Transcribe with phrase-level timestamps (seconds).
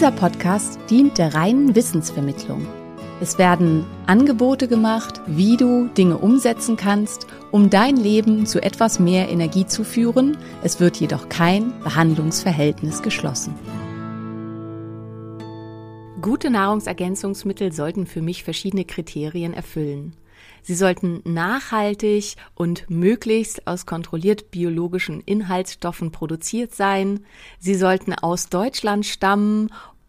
[0.00, 2.66] Dieser Podcast dient der reinen Wissensvermittlung.
[3.20, 9.28] Es werden Angebote gemacht, wie du Dinge umsetzen kannst, um dein Leben zu etwas mehr
[9.28, 10.38] Energie zu führen.
[10.62, 13.54] Es wird jedoch kein Behandlungsverhältnis geschlossen.
[16.22, 20.16] Gute Nahrungsergänzungsmittel sollten für mich verschiedene Kriterien erfüllen.
[20.62, 27.24] Sie sollten nachhaltig und möglichst aus kontrolliert biologischen Inhaltsstoffen produziert sein.
[27.58, 29.70] Sie sollten aus Deutschland stammen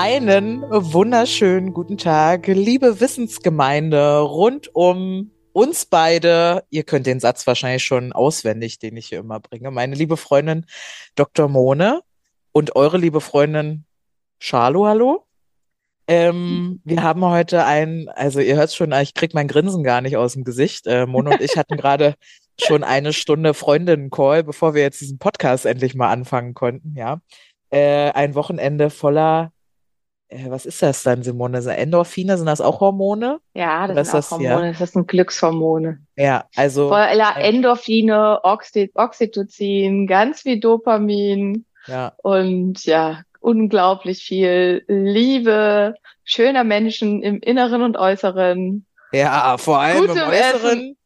[0.00, 6.62] Einen wunderschönen guten Tag, liebe Wissensgemeinde rund um uns beide.
[6.70, 9.72] Ihr könnt den Satz wahrscheinlich schon auswendig, den ich hier immer bringe.
[9.72, 10.66] Meine liebe Freundin
[11.16, 11.48] Dr.
[11.48, 12.02] Mone
[12.52, 13.86] und eure liebe Freundin
[14.38, 15.26] Charlo, hallo.
[16.06, 20.16] Ähm, wir haben heute ein, also ihr hört schon, ich krieg mein Grinsen gar nicht
[20.16, 20.86] aus dem Gesicht.
[20.86, 22.14] Äh, Mone und ich hatten gerade
[22.60, 27.20] schon eine Stunde Freundinnen-Call, bevor wir jetzt diesen Podcast endlich mal anfangen konnten, ja.
[27.70, 29.50] Äh, ein Wochenende voller
[30.48, 31.62] was ist das dann, Simone?
[31.62, 33.40] Sind Endorphine, sind das auch Hormone?
[33.54, 34.50] Ja, das Oder sind ist auch das- ja?
[34.52, 34.74] Hormone.
[34.78, 35.98] Das sind Glückshormone.
[36.16, 45.94] Ja, also, Voller Endorphine, Oxy Oxytocin, ganz viel Dopamin ja, und ja, unglaublich viel Liebe,
[46.24, 48.84] schöner Menschen im Inneren und Äußeren.
[49.12, 50.96] ja, vor allem Gutem im Äußeren.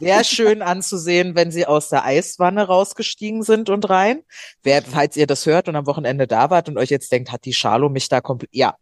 [0.00, 4.22] Sehr schön anzusehen, wenn sie aus der Eiswanne rausgestiegen sind und rein.
[4.62, 7.44] Wer, falls ihr das hört und am Wochenende da wart und euch jetzt denkt, hat
[7.44, 8.76] die Charlo mich da komplett, ja,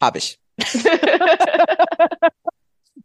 [0.00, 0.38] habe ich.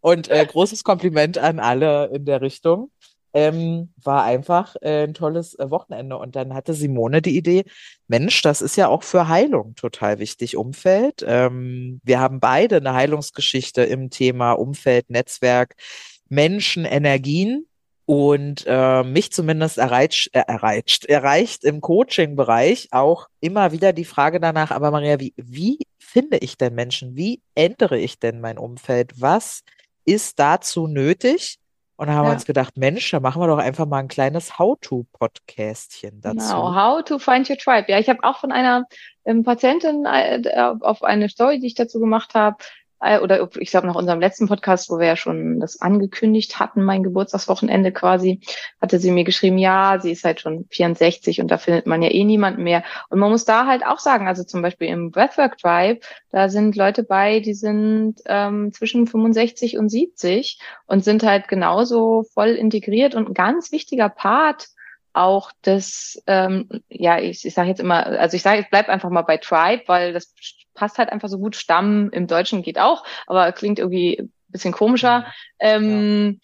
[0.08, 2.92] Und äh, großes Kompliment an alle in der Richtung.
[3.34, 6.18] Ähm, war einfach äh, ein tolles äh, Wochenende.
[6.18, 7.66] Und dann hatte Simone die Idee,
[8.08, 11.26] Mensch, das ist ja auch für Heilung total wichtig, Umfeld.
[11.28, 15.76] Ähm, wir haben beide eine Heilungsgeschichte im Thema Umfeld, Netzwerk,
[16.30, 17.66] Menschen, Energien.
[18.10, 24.40] Und äh, mich zumindest erreicht, äh, erreicht, erreicht im Coaching-Bereich auch immer wieder die Frage
[24.40, 27.18] danach, aber Maria, wie, wie finde ich denn Menschen?
[27.18, 29.20] Wie ändere ich denn mein Umfeld?
[29.20, 29.64] Was
[30.06, 31.58] ist dazu nötig?
[31.98, 32.36] Und da haben wir Ja.
[32.36, 36.38] uns gedacht, Mensch, da machen wir doch einfach mal ein kleines How-to-Podcastchen dazu.
[36.38, 37.92] Genau, how to find your tribe.
[37.92, 38.86] Ja, ich habe auch von einer
[39.26, 40.42] ähm, Patientin äh,
[40.80, 42.56] auf eine Story, die ich dazu gemacht habe,
[43.00, 47.04] oder ich glaube nach unserem letzten Podcast, wo wir ja schon das angekündigt hatten, mein
[47.04, 48.42] Geburtstagswochenende quasi,
[48.82, 52.10] hatte sie mir geschrieben, ja, sie ist halt schon 64 und da findet man ja
[52.10, 52.84] eh niemanden mehr.
[53.10, 56.00] Und man muss da halt auch sagen, also zum Beispiel im Breathwork Tribe,
[56.32, 62.24] da sind Leute bei, die sind ähm, zwischen 65 und 70 und sind halt genauso
[62.34, 64.68] voll integriert und ein ganz wichtiger Part
[65.14, 69.10] auch das, ähm, ja, ich, ich sage jetzt immer, also ich sage, ich bleib einfach
[69.10, 70.34] mal bei Tribe, weil das
[70.74, 71.56] passt halt einfach so gut.
[71.56, 75.26] Stamm im Deutschen geht auch, aber klingt irgendwie ein bisschen komischer.
[75.60, 76.40] Ähm,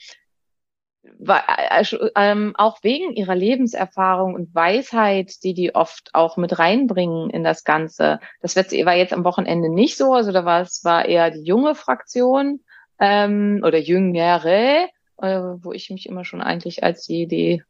[1.20, 1.84] wa- äh,
[2.16, 7.64] ähm, auch wegen ihrer Lebenserfahrung und Weisheit, die die oft auch mit reinbringen in das
[7.64, 8.20] Ganze.
[8.42, 11.76] Das war jetzt am Wochenende nicht so, also da war es war eher die junge
[11.76, 12.62] Fraktion
[13.00, 14.88] ähm, oder jüngere,
[15.22, 17.64] äh, wo ich mich immer schon eigentlich als die die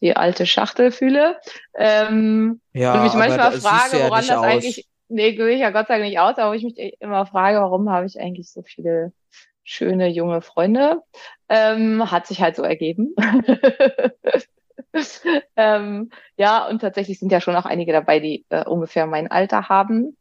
[0.00, 1.38] die alte Schachtel fühle.
[1.76, 4.44] Ähm, Ja, und mich manchmal frage, ja woran das aus.
[4.44, 7.58] eigentlich nee, gehe ich ja Gott sei Dank nicht aus, aber ich mich immer frage,
[7.58, 9.12] warum habe ich eigentlich so viele
[9.62, 11.02] schöne junge Freunde?
[11.48, 13.14] Ähm, hat sich halt so ergeben.
[15.56, 19.68] ähm, ja, und tatsächlich sind ja schon auch einige dabei, die äh, ungefähr mein Alter
[19.68, 20.16] haben,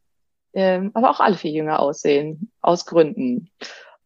[0.53, 3.49] ähm, aber auch alle viel jünger aussehen, aus Gründen.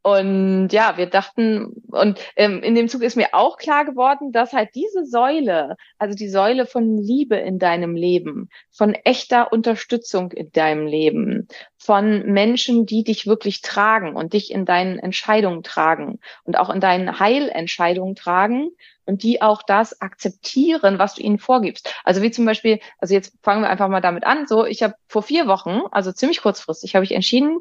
[0.08, 4.54] Und ja, wir dachten, und ähm, in dem Zug ist mir auch klar geworden, dass
[4.54, 10.50] halt diese Säule, also die Säule von Liebe in deinem Leben, von echter Unterstützung in
[10.54, 16.58] deinem Leben, von Menschen, die dich wirklich tragen und dich in deinen Entscheidungen tragen und
[16.58, 18.70] auch in deinen Heilentscheidungen tragen
[19.08, 21.94] und die auch das akzeptieren, was du ihnen vorgibst.
[22.04, 24.48] Also wie zum Beispiel, also jetzt fangen wir einfach mal damit an.
[24.48, 27.60] So, ich habe vor vier Wochen, also ziemlich kurzfristig, habe ich entschieden,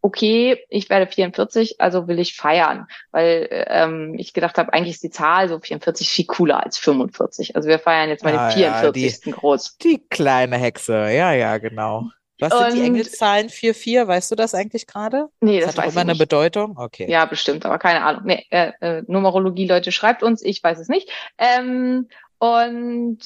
[0.00, 5.02] okay, ich werde 44, also will ich feiern, weil ähm, ich gedacht habe, eigentlich ist
[5.02, 7.56] die Zahl so 44 viel cooler als 45.
[7.56, 9.20] Also wir feiern jetzt mal Ah, den ja, 44.
[9.22, 9.76] die- groß.
[9.78, 12.04] Die kleine Hexe, ja, ja, genau.
[12.40, 14.06] Was sind die Und- Engelszahlen 4-4?
[14.06, 15.26] Weißt du das eigentlich gerade?
[15.40, 16.14] Nee, Das das, hat weiß immer eine.
[16.14, 16.76] Bedeutung?
[16.78, 17.10] Okay.
[17.10, 18.22] Ja, bestimmt, aber keine Ahnung.
[18.26, 21.10] Nee, äh, äh, Numerologie, Leute, schreibt uns, ich weiß es nicht.
[21.38, 22.08] Ähm,
[22.38, 23.18] und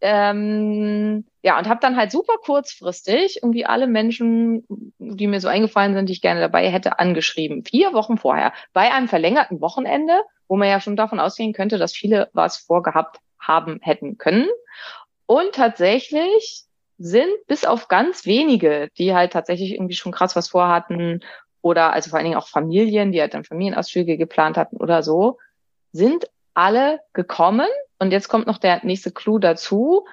[0.00, 4.64] ähm, ja, und habe dann halt super kurzfristig irgendwie alle Menschen,
[4.98, 7.64] die mir so eingefallen sind, die ich gerne dabei hätte, angeschrieben.
[7.64, 11.92] Vier Wochen vorher, bei einem verlängerten Wochenende, wo man ja schon davon ausgehen könnte, dass
[11.92, 14.48] viele was vorgehabt haben hätten können.
[15.26, 16.64] Und tatsächlich
[16.98, 21.20] sind bis auf ganz wenige, die halt tatsächlich irgendwie schon krass was vorhatten,
[21.62, 25.38] oder also vor allen Dingen auch Familien, die halt dann Familienausflüge geplant hatten oder so,
[25.92, 27.68] sind alle gekommen.
[27.98, 30.06] Und jetzt kommt noch der nächste Clou dazu.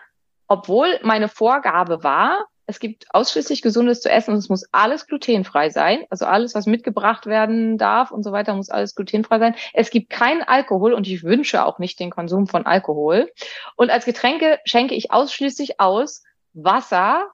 [0.47, 5.69] Obwohl meine Vorgabe war, es gibt ausschließlich Gesundes zu essen und es muss alles glutenfrei
[5.69, 6.03] sein.
[6.09, 9.55] Also alles, was mitgebracht werden darf und so weiter, muss alles glutenfrei sein.
[9.73, 13.31] Es gibt keinen Alkohol und ich wünsche auch nicht den Konsum von Alkohol.
[13.77, 16.23] Und als Getränke schenke ich ausschließlich aus
[16.53, 17.27] Wasser,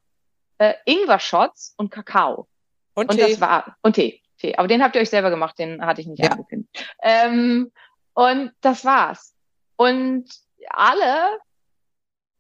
[0.60, 2.48] äh, Ingwer-Shots und Kakao.
[2.94, 3.32] Und, Und Tee?
[3.32, 4.56] das war, und Tee, Tee.
[4.58, 6.30] Aber den habt ihr euch selber gemacht, den hatte ich nicht Ja.
[6.32, 6.94] angekündigt.
[7.02, 7.72] Ähm,
[8.14, 9.34] und das war's.
[9.76, 10.26] Und
[10.70, 11.40] alle,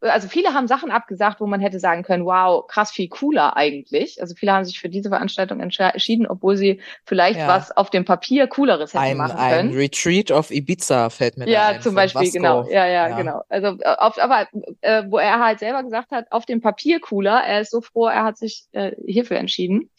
[0.01, 4.19] also viele haben Sachen abgesagt, wo man hätte sagen können, wow, krass viel cooler eigentlich.
[4.21, 7.47] Also viele haben sich für diese Veranstaltung entschieden, obwohl sie vielleicht Ja.
[7.47, 9.73] was auf dem Papier cooleres hätten ein, machen ein können.
[9.73, 11.75] Retreat auf Ibiza fällt mir da Ja, ein.
[11.81, 12.33] zum von Beispiel, Vasco.
[12.37, 12.63] genau.
[12.69, 13.15] Ja, ja, Ja.
[13.15, 13.41] genau.
[13.49, 14.47] Also äh, auf, aber
[14.81, 18.07] äh, wo er halt selber gesagt hat, auf dem Papier cooler, er ist so froh,
[18.07, 19.89] er hat sich äh, hierfür entschieden.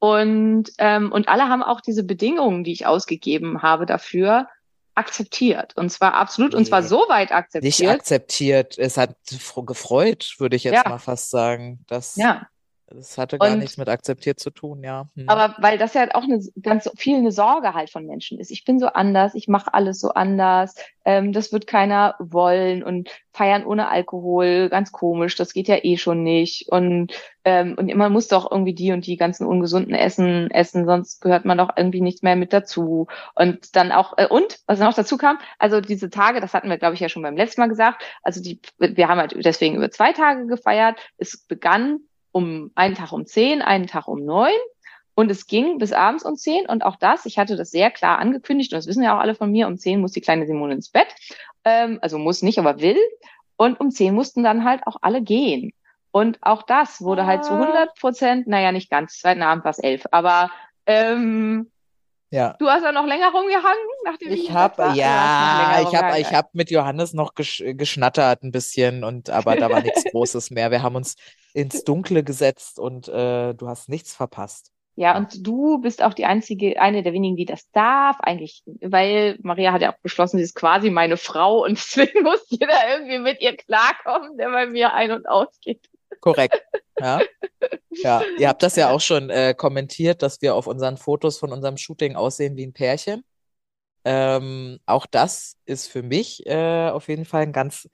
[0.00, 4.48] Und, ähm, und alle haben auch diese Bedingungen, die ich ausgegeben habe, dafür
[4.98, 5.76] akzeptiert.
[5.76, 6.88] Und zwar absolut, und zwar Nee.
[6.88, 7.90] so weit Nicht akzeptiert.
[7.90, 9.16] akzeptiert, es hat
[9.64, 10.88] gefreut, würde ich jetzt Ja.
[10.88, 11.84] mal fast sagen.
[11.86, 12.46] Das, Ja,
[12.90, 15.08] das hatte gar Und- nichts mit akzeptiert zu tun, ja.
[15.14, 15.28] Hm.
[15.28, 18.50] aber weil das ja auch eine ganz viel eine Sorge halt von Menschen ist.
[18.50, 20.74] Ich bin so anders, ich mache alles so anders,
[21.04, 25.96] ähm, das wird keiner wollen und feiern ohne Alkohol, ganz komisch, das geht ja eh
[25.96, 26.68] schon nicht.
[26.70, 27.12] Und,
[27.44, 31.44] ähm, und man muss doch irgendwie die und die ganzen ungesunden Essen essen, sonst gehört
[31.44, 33.06] man doch irgendwie nicht mehr mit dazu.
[33.34, 36.78] Und dann auch, äh, und was noch dazu kam, also diese Tage, das hatten wir,
[36.78, 39.90] glaube ich, ja schon beim letzten Mal gesagt, also die, wir haben halt deswegen über
[39.90, 40.96] zwei Tage gefeiert.
[41.16, 42.00] Es begann
[42.38, 44.52] um einen Tag um zehn, einen Tag um neun.
[45.14, 46.66] Und es ging bis abends um zehn.
[46.66, 49.34] Und auch das, ich hatte das sehr klar angekündigt, und das wissen ja auch alle
[49.34, 51.08] von mir, um zehn muss die kleine Simone ins Bett.
[51.64, 52.98] Ähm, also muss nicht, aber will.
[53.56, 55.72] Und um zehn mussten dann halt auch alle gehen.
[56.12, 57.62] Und auch das wurde halt zu Ah.
[57.62, 60.50] 100 Prozent, naja, nicht ganz, zweiten Abend war es elf, aber
[60.86, 61.70] ähm,
[62.30, 62.54] ja.
[62.58, 66.32] du hast ja noch länger rumgehangen, nachdem Ich im habe, ja, länger ich habe, ich
[66.32, 70.70] habe mit Johannes noch gesch geschnattert ein bisschen und aber da war nichts Großes mehr.
[70.70, 71.16] Wir haben uns
[71.54, 74.72] ins Dunkle gesetzt und äh, du hast nichts verpasst.
[74.98, 79.38] Ja, und du bist auch die einzige, eine der wenigen, die das darf, eigentlich, weil
[79.42, 83.20] Maria hat ja auch beschlossen, sie ist quasi meine Frau und deswegen muss jeder irgendwie
[83.20, 85.88] mit ihr klarkommen, der bei mir ein- und ausgeht.
[86.20, 86.62] Korrekt.
[87.00, 87.20] Ja.
[87.90, 91.52] Ja, ihr habt das ja auch schon äh, kommentiert, dass wir auf unseren Fotos von
[91.52, 93.24] unserem Shooting aussehen wie ein Pärchen.
[94.04, 97.88] Ähm, auch das ist für mich äh, auf jeden Fall ein ganz,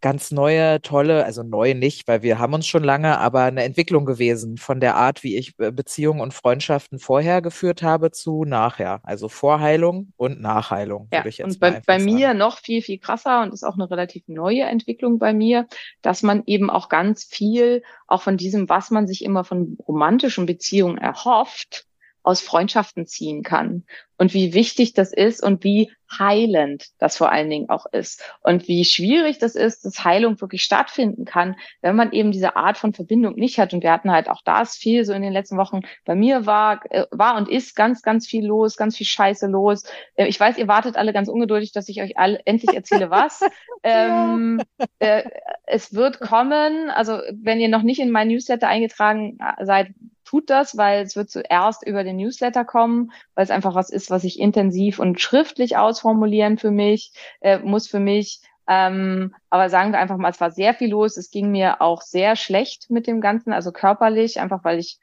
[0.00, 4.04] ganz neue, tolle, also neu nicht, weil wir haben uns schon lange, aber eine Entwicklung
[4.04, 9.00] gewesen von der Art, wie ich äh, Beziehungen und Freundschaften vorher geführt habe zu nachher.
[9.02, 12.04] Also Vorheilung und Nachheilung, Ja, würde ich jetzt und bei, bei sagen.
[12.04, 15.66] mir noch viel, viel krasser und ist auch eine relativ neue Entwicklung bei mir,
[16.02, 20.46] dass man eben auch ganz viel, auch von diesem, was man sich immer von romantischen
[20.46, 21.86] Beziehungen erhofft,
[22.22, 23.84] aus Freundschaften ziehen kann
[24.20, 28.68] und wie wichtig das ist und wie heilend das vor allen Dingen auch ist und
[28.68, 32.92] wie schwierig das ist, dass Heilung wirklich stattfinden kann, wenn man eben diese Art von
[32.92, 33.72] Verbindung nicht hat.
[33.72, 35.80] Und wir hatten halt auch das viel so in den letzten Wochen.
[36.04, 39.84] Bei mir war, äh, war und ist ganz, ganz viel los, ganz viel Scheiße los.
[40.16, 43.40] Äh, ich weiß, ihr wartet alle ganz ungeduldig, dass ich euch alle endlich erzähle, was.
[43.82, 44.60] ähm,
[44.98, 45.22] äh,
[45.64, 46.90] es wird kommen.
[46.90, 49.88] Also wenn ihr noch nicht in mein Newsletter eingetragen äh, seid,
[50.30, 54.10] tut das, weil es wird zuerst über den Newsletter kommen, weil es einfach was ist,
[54.10, 58.40] was ich intensiv und schriftlich ausformulieren für mich, äh, muss für mich.
[58.68, 61.16] Ähm, aber sagen wir einfach mal, es war sehr viel los.
[61.16, 65.00] Es ging mir auch sehr schlecht mit dem Ganzen, also körperlich, einfach weil ich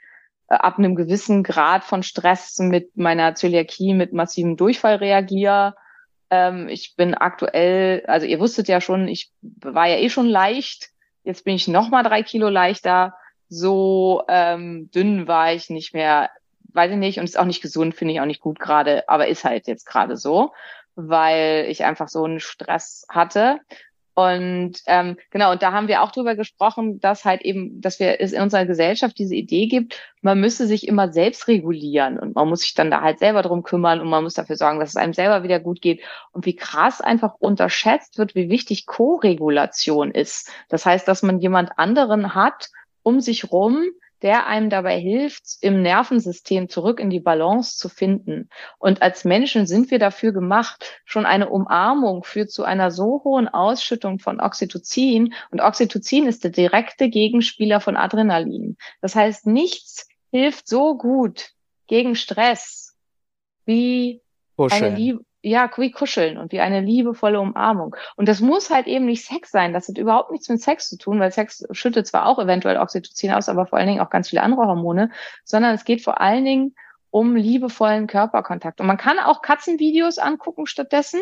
[0.47, 5.75] äh, ab einem gewissen Grad von Stress mit meiner Zöliakie, mit massivem Durchfall reagiere.
[6.29, 10.91] Ähm, ich bin aktuell, also ihr wusstet ja schon, ich war ja eh schon leicht.
[11.25, 13.13] Jetzt bin ich noch mal drei Kilo leichter
[13.49, 16.29] so ähm, dünn war ich nicht mehr,
[16.73, 19.27] weiß ich nicht, und ist auch nicht gesund, finde ich auch nicht gut gerade, aber
[19.27, 20.53] ist halt jetzt gerade so,
[20.95, 23.59] weil ich einfach so einen Stress hatte.
[24.17, 28.19] Und ähm, genau, und da haben wir auch drüber gesprochen, dass halt eben, dass wir
[28.19, 32.49] es in unserer Gesellschaft diese Idee gibt, man müsse sich immer selbst regulieren und man
[32.49, 34.95] muss sich dann da halt selber drum kümmern und man muss dafür sorgen, dass es
[34.95, 36.01] einem selber wieder gut geht.
[36.31, 40.49] Und wie krass einfach unterschätzt wird, wie wichtig Co-Regulation ist.
[40.67, 42.71] Das heißt, dass man jemand anderen hat,
[43.07, 43.85] um sich rum,
[44.21, 48.49] der einem dabei hilft, im Nervensystem zurück in die Balance zu finden.
[48.79, 50.99] Und als Menschen sind wir dafür gemacht.
[51.05, 55.33] Schon eine Umarmung führt zu einer so hohen Ausschüttung von Oxytocin.
[55.51, 58.75] Und Oxytocin ist der direkte Gegenspieler von Adrenalin.
[58.99, 61.51] Das heißt, nichts hilft so gut
[61.87, 62.97] gegen Stress
[63.63, 64.21] wie
[64.57, 64.83] Kuscheln.
[64.83, 67.95] eine Liebe, ja, wie kuscheln und wie eine liebevolle Umarmung.
[68.15, 69.73] Und das muss halt eben nicht Sex sein.
[69.73, 73.31] Das hat überhaupt nichts mit Sex zu tun, weil Sex schüttet zwar auch eventuell Oxytocin
[73.31, 75.11] aus, aber vor allen Dingen auch ganz viele andere Hormone,
[75.43, 76.75] sondern es geht vor allen Dingen
[77.09, 78.81] um liebevollen Körperkontakt.
[78.81, 81.21] Und man kann auch Katzenvideos angucken stattdessen.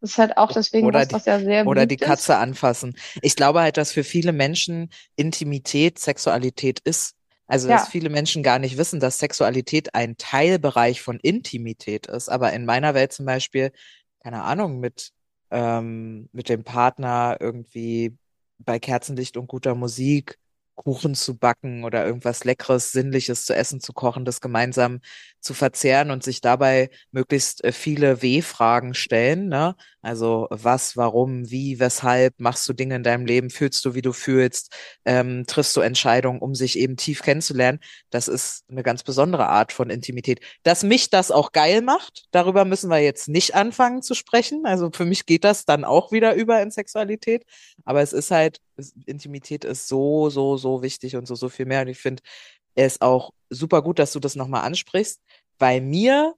[0.00, 2.38] Das ist halt auch deswegen oder was, die, was ja sehr Oder die Katze ist.
[2.38, 2.96] anfassen.
[3.22, 7.14] Ich glaube halt, dass für viele Menschen Intimität Sexualität ist.
[7.46, 7.90] Also, dass Ja.
[7.90, 12.28] viele Menschen gar nicht wissen, dass Sexualität ein Teilbereich von Intimität ist.
[12.28, 13.72] Aber in meiner Welt zum Beispiel,
[14.22, 15.12] keine Ahnung, mit,
[15.50, 18.16] ähm, mit dem Partner irgendwie
[18.58, 20.38] bei Kerzenlicht und guter Musik
[20.74, 25.00] Kuchen zu backen oder irgendwas Leckeres, Sinnliches zu essen, zu kochen, das gemeinsam
[25.40, 29.74] zu verzehren und sich dabei möglichst äh, viele W-Fragen stellen, ne?
[30.06, 34.12] Also was, warum, wie, weshalb machst du Dinge in deinem Leben, fühlst du, wie du
[34.12, 34.72] fühlst,
[35.04, 37.80] ähm, triffst du Entscheidungen, um sich eben tief kennenzulernen.
[38.10, 40.40] Das ist eine ganz besondere Art von Intimität.
[40.62, 44.64] Dass mich das auch geil macht, darüber müssen wir jetzt nicht anfangen zu sprechen.
[44.64, 47.44] Also für mich geht das dann auch wieder über in Sexualität.
[47.84, 48.60] Aber es ist halt,
[49.06, 51.80] Intimität ist so, so, so wichtig und so, so viel mehr.
[51.80, 52.22] Und ich finde
[52.76, 55.20] es auch super gut, dass du das nochmal ansprichst.
[55.58, 56.34] Bei mir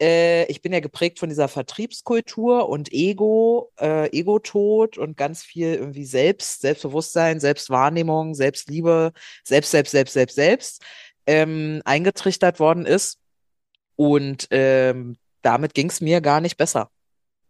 [0.00, 5.74] äh, ich bin ja geprägt von dieser Vertriebskultur und Ego, äh, Ego-Tod und ganz viel
[5.74, 9.12] irgendwie Selbst, Selbstbewusstsein, Selbstwahrnehmung, Selbstliebe,
[9.44, 10.82] selbst, selbst, selbst, selbst, selbst
[11.26, 13.18] ähm, eingetrichtert worden ist.
[13.96, 16.90] Und ähm, damit ging es mir gar nicht besser.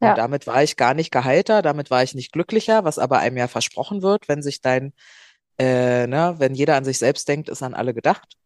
[0.01, 0.15] Und Ja.
[0.15, 3.49] damit war ich gar nicht geheilter, damit war ich nicht glücklicher, was aber einem ja
[3.49, 4.95] versprochen wird, wenn sich dein,
[5.59, 8.37] äh, ne, wenn jeder an sich selbst denkt, ist an alle gedacht.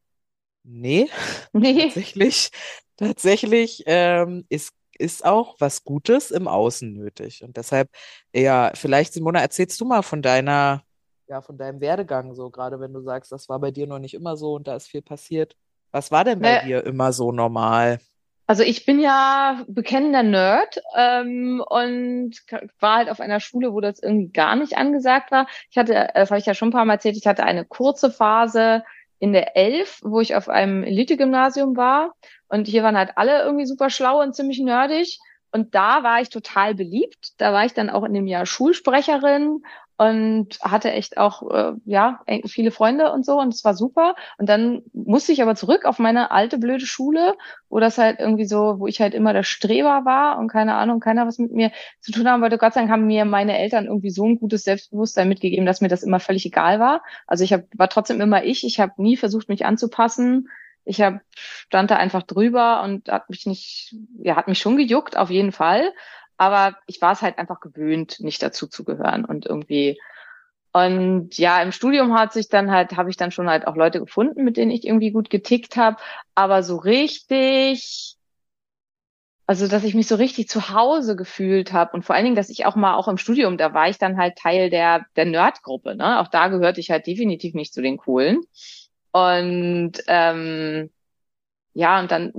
[0.64, 1.10] Nee,
[1.52, 1.74] Nee.
[1.88, 2.50] tatsächlich,
[2.96, 7.42] tatsächlich ähm, ist, ist auch was Gutes im Außen nötig.
[7.44, 7.90] Und deshalb,
[8.34, 10.82] ja, vielleicht, Simona, erzählst du mal von deiner,
[11.28, 14.14] ja, von deinem Werdegang so, gerade wenn du sagst, das war bei dir noch nicht
[14.14, 15.56] immer so und da ist viel passiert.
[15.92, 18.00] Was war denn bei Ne, dir immer so normal?
[18.46, 22.32] Also ich bin ja bekennender Nerd ähm, und
[22.80, 25.46] war halt auf einer Schule, wo das irgendwie gar nicht angesagt war.
[25.70, 28.10] Ich hatte, das habe ich ja schon ein paar Mal erzählt, ich hatte eine kurze
[28.10, 28.82] Phase
[29.20, 32.14] in der Elf, wo ich auf einem Elite-Gymnasium war
[32.52, 35.18] und hier waren halt alle irgendwie super schlau und ziemlich nerdig
[35.52, 37.32] und da war ich total beliebt.
[37.38, 39.62] Da war ich dann auch in dem Jahr Schulsprecherin
[39.96, 44.16] und hatte echt auch äh, ja viele Freunde und so und es war super.
[44.36, 47.34] Und dann musste ich aber zurück auf meine alte blöde Schule
[47.72, 51.00] wo das halt irgendwie so, wo ich halt immer der Streber war und keine Ahnung,
[51.00, 52.58] keiner was mit mir zu tun haben wollte.
[52.58, 55.88] Gott sei Dank haben mir meine Eltern irgendwie so ein gutes Selbstbewusstsein mitgegeben, dass mir
[55.88, 57.02] das immer völlig egal war.
[57.26, 58.64] Also ich hab, war trotzdem immer ich.
[58.64, 60.48] Ich habe nie versucht, mich anzupassen.
[60.84, 65.16] Ich hab, stand da einfach drüber und hat mich nicht, ja, hat mich schon gejuckt,
[65.16, 65.92] auf jeden Fall.
[66.36, 69.98] Aber ich war es halt einfach gewöhnt, nicht dazu zu gehören und irgendwie
[70.72, 74.00] und ja, im Studium hat sich dann halt, habe ich dann schon halt auch Leute
[74.00, 75.98] gefunden, mit denen ich irgendwie gut getickt habe.
[76.34, 78.16] Aber so richtig,
[79.46, 82.48] also dass ich mich so richtig zu Hause gefühlt habe und vor allen Dingen, dass
[82.48, 85.94] ich auch mal auch im Studium, da war ich dann halt Teil der der Nerdgruppe.
[85.94, 86.20] Ne?
[86.20, 88.40] Auch da gehörte ich halt definitiv nicht zu den Coolen.
[89.12, 90.90] Und ähm,
[91.74, 92.32] ja, und dann,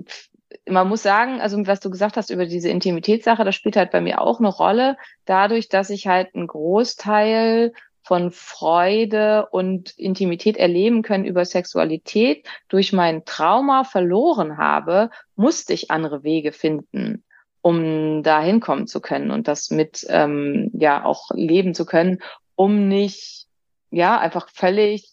[0.68, 4.02] man muss sagen, also was du gesagt hast über diese Intimitätssache, das spielt halt bei
[4.02, 11.04] mir auch eine Rolle, dadurch, dass ich halt einen Großteil von Freude und Intimität erleben
[11.04, 17.24] können über Sexualität durch mein Trauma verloren habe, musste ich andere Wege finden,
[17.62, 22.20] um da hinkommen zu können und das mit ähm, ja auch leben zu können,
[22.56, 23.48] um nicht
[23.90, 25.13] ja einfach völlig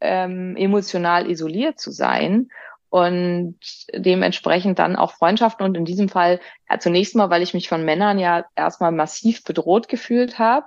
[0.00, 2.50] ähm, emotional isoliert zu sein
[2.90, 3.58] und
[3.92, 6.40] dementsprechend dann auch Freundschaften und in diesem Fall
[6.70, 10.66] ja, zunächst mal, weil ich mich von Männern ja erstmal massiv bedroht gefühlt habe,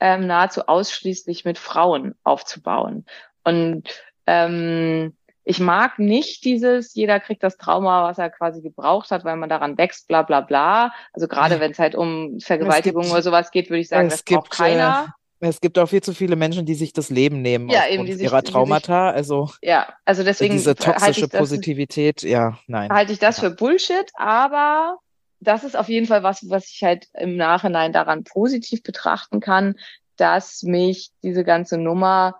[0.00, 3.04] ähm, nahezu ausschließlich mit Frauen aufzubauen.
[3.44, 3.88] Und
[4.26, 9.36] ähm, ich mag nicht dieses, jeder kriegt das Trauma, was er quasi gebraucht hat, weil
[9.36, 10.92] man daran wächst, bla bla bla.
[11.12, 14.24] Also gerade wenn es halt um Vergewaltigung gibt, oder sowas geht, würde ich sagen, das
[14.24, 15.14] gibt, braucht keiner.
[15.42, 18.12] Es gibt auch viel zu viele Menschen, die sich das Leben nehmen ja, eben, die
[18.12, 19.08] sich, ihrer Traumata.
[19.08, 22.90] Sich, also ja, also deswegen diese toxische das, Positivität, ja, nein.
[22.90, 23.48] Halte ich das ja.
[23.48, 24.98] für Bullshit, aber
[25.40, 29.76] das ist auf jeden Fall was, was ich halt im Nachhinein daran positiv betrachten kann,
[30.16, 32.36] dass mich diese ganze Nummer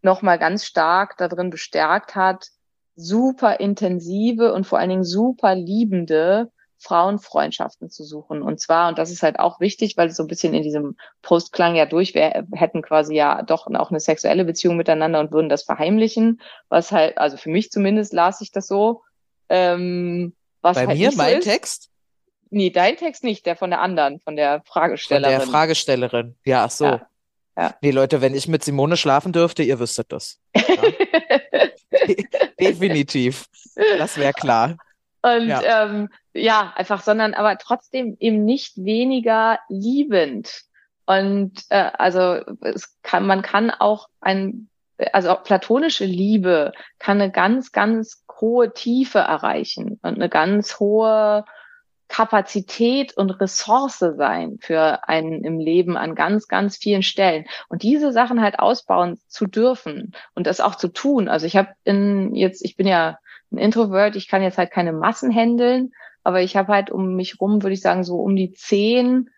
[0.00, 2.48] nochmal ganz stark darin bestärkt hat,
[2.96, 8.42] super intensive und vor allen Dingen super liebende Frauenfreundschaften zu suchen.
[8.42, 10.96] Und zwar, und das ist halt auch wichtig, weil es so ein bisschen in diesem
[11.22, 15.32] Post klang ja durch, wir hätten quasi ja doch auch eine sexuelle Beziehung miteinander und
[15.32, 19.02] würden das verheimlichen, was halt, also für mich zumindest las ich das so.
[19.48, 21.44] Ähm, was Bei halt mir, so mein ist.
[21.44, 21.90] Text?
[22.50, 25.36] Nee, dein Text nicht, der von der anderen, von der Fragestellerin.
[25.36, 26.36] Von der Fragestellerin.
[26.44, 26.84] Ja, ach so.
[26.84, 27.08] Ja.
[27.56, 27.74] Ja.
[27.80, 30.40] Nee, Leute, wenn ich mit Simone schlafen dürfte, ihr wüsstet das.
[30.54, 30.62] Ja.
[32.60, 33.46] Definitiv.
[33.98, 34.76] Das wäre klar.
[35.22, 35.84] Und ja.
[35.84, 36.08] Ähm,
[36.38, 40.62] ja, einfach, sondern aber trotzdem eben nicht weniger liebend.
[41.06, 44.68] Und äh, also es kann, man kann auch ein,
[45.12, 51.44] also auch platonische Liebe kann eine ganz, ganz hohe Tiefe erreichen und eine ganz hohe
[52.08, 57.44] Kapazität und Ressource sein für einen im Leben an ganz, ganz vielen Stellen.
[57.68, 61.28] Und diese Sachen halt ausbauen zu dürfen und das auch zu tun.
[61.28, 63.18] Also ich habe in jetzt, ich bin ja
[63.52, 65.92] ein Introvert, ich kann jetzt halt keine Massen handeln,
[66.28, 69.30] aber ich habe halt um mich rum, würde ich sagen, so um die zehn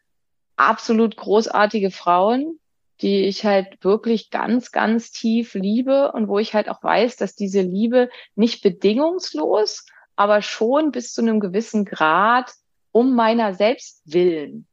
[0.57, 2.59] absolut großartige Frauen,
[3.01, 7.37] die ich halt wirklich ganz, ganz tief liebe und wo ich halt auch weiß, dass
[7.37, 12.51] diese Liebe nicht bedingungslos, aber schon bis zu einem gewissen Grad
[12.91, 14.67] um meiner selbst willen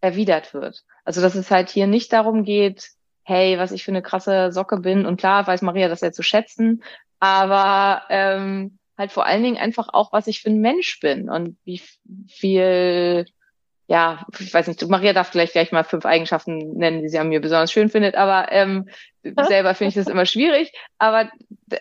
[0.00, 0.84] erwidert wird.
[1.04, 2.92] Also dass es halt hier nicht darum geht,
[3.24, 6.22] hey, was ich für eine krasse Socke bin und klar weiß Maria das ja zu
[6.22, 6.82] schätzen,
[7.20, 11.56] aber ähm, halt vor allen Dingen einfach auch, was ich für ein Mensch bin und
[11.64, 11.80] wie
[12.28, 13.26] viel,
[13.86, 17.28] ja, ich weiß nicht, Maria darf vielleicht gleich mal fünf Eigenschaften nennen, die sie an
[17.28, 18.88] mir besonders schön findet, aber ähm,
[19.22, 21.30] selber finde ich das immer schwierig, aber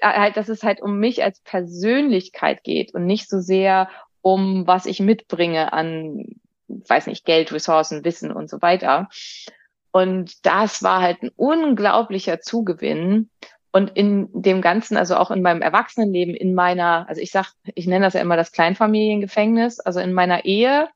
[0.02, 3.89] halt, dass es halt um mich als Persönlichkeit geht und nicht so sehr
[4.21, 6.36] um was ich mitbringe an,
[6.67, 9.10] weiß nicht, Geld, Ressourcen, Wissen und so weiter.
[9.91, 13.30] Und das war halt ein unglaublicher Zugewinn.
[13.71, 17.88] Und in dem Ganzen, also auch in meinem Erwachsenenleben, in meiner, also ich sag, ich
[17.88, 20.89] nenne das ja immer das Kleinfamiliengefängnis, also in meiner Ehe,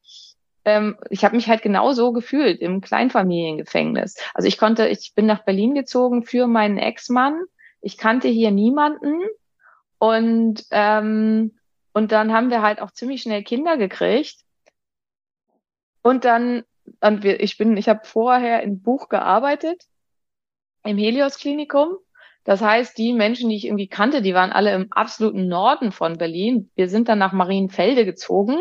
[0.66, 4.18] ähm, ich habe mich halt genauso gefühlt im Kleinfamiliengefängnis.
[4.34, 7.42] Also ich konnte, ich bin nach Berlin gezogen für meinen Ex-Mann.
[7.82, 9.22] Ich kannte hier niemanden
[10.00, 11.52] und ähm,
[11.96, 14.44] und dann haben wir halt auch ziemlich schnell Kinder gekriegt.
[16.02, 16.66] Und dann,
[17.00, 19.82] und wir, ich bin, ich habe vorher in Buch gearbeitet
[20.84, 21.96] im Helios Klinikum.
[22.46, 26.18] Das heißt, die Menschen, die ich irgendwie kannte, die waren alle im absoluten Norden von
[26.18, 26.70] Berlin.
[26.76, 28.58] Wir sind dann nach Marienfelde gezogen.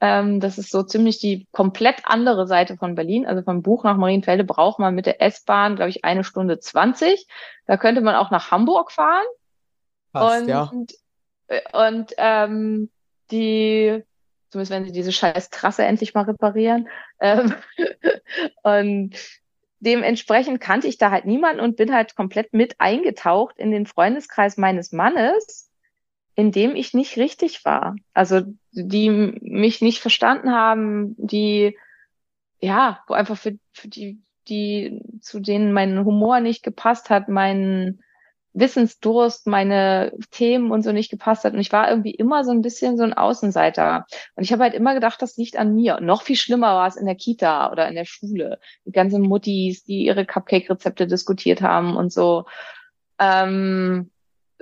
[0.00, 3.26] Ähm, das ist so ziemlich die komplett andere Seite von Berlin.
[3.26, 7.26] Also vom Buch nach Marienfelde braucht man mit der S-Bahn, glaube ich, eine Stunde zwanzig.
[7.66, 9.26] Da könnte man auch nach Hamburg fahren.
[10.12, 10.70] Passt, und ja.
[11.72, 12.88] und ähm,
[13.32, 14.04] die,
[14.50, 16.88] zumindest wenn sie diese scheiß Trasse endlich mal reparieren.
[17.20, 17.52] Ähm,
[18.62, 19.16] und
[19.80, 24.56] dementsprechend kannte ich da halt niemanden und bin halt komplett mit eingetaucht in den Freundeskreis
[24.56, 25.70] meines Mannes,
[26.34, 27.96] in dem ich nicht richtig war.
[28.12, 31.76] Also die mich nicht verstanden haben, die
[32.60, 38.00] ja, wo einfach für, für die, die, zu denen mein Humor nicht gepasst hat, mein
[38.52, 41.52] Wissensdurst, meine Themen und so nicht gepasst hat.
[41.52, 44.06] Und ich war irgendwie immer so ein bisschen so ein Außenseiter.
[44.34, 46.00] Und ich habe halt immer gedacht, das liegt an mir.
[46.00, 48.58] Noch viel schlimmer war es in der Kita oder in der Schule.
[48.84, 52.46] Die ganzen Muttis, die ihre Cupcake-Rezepte diskutiert haben und so.
[53.18, 54.10] Ähm,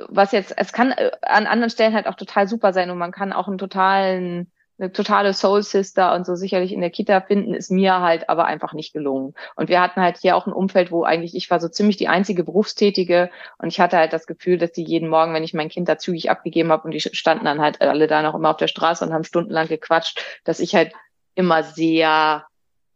[0.08, 3.12] was jetzt, es kann äh, an anderen Stellen halt auch total super sein und man
[3.12, 7.54] kann auch einen totalen eine totale Soul Sister und so sicherlich in der Kita finden,
[7.54, 9.34] ist mir halt aber einfach nicht gelungen.
[9.54, 12.08] Und wir hatten halt hier auch ein Umfeld, wo eigentlich ich war so ziemlich die
[12.08, 15.70] einzige Berufstätige und ich hatte halt das Gefühl, dass die jeden Morgen, wenn ich mein
[15.70, 18.58] Kind da zügig abgegeben habe und die standen dann halt alle da noch immer auf
[18.58, 20.92] der Straße und haben stundenlang gequatscht, dass ich halt
[21.34, 22.44] immer sehr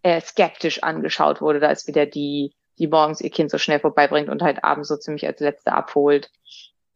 [0.02, 1.60] äh, skeptisch angeschaut wurde.
[1.60, 4.96] Da ist wieder die, die morgens ihr Kind so schnell vorbeibringt und halt abends so
[4.96, 6.30] ziemlich als Letzte abholt.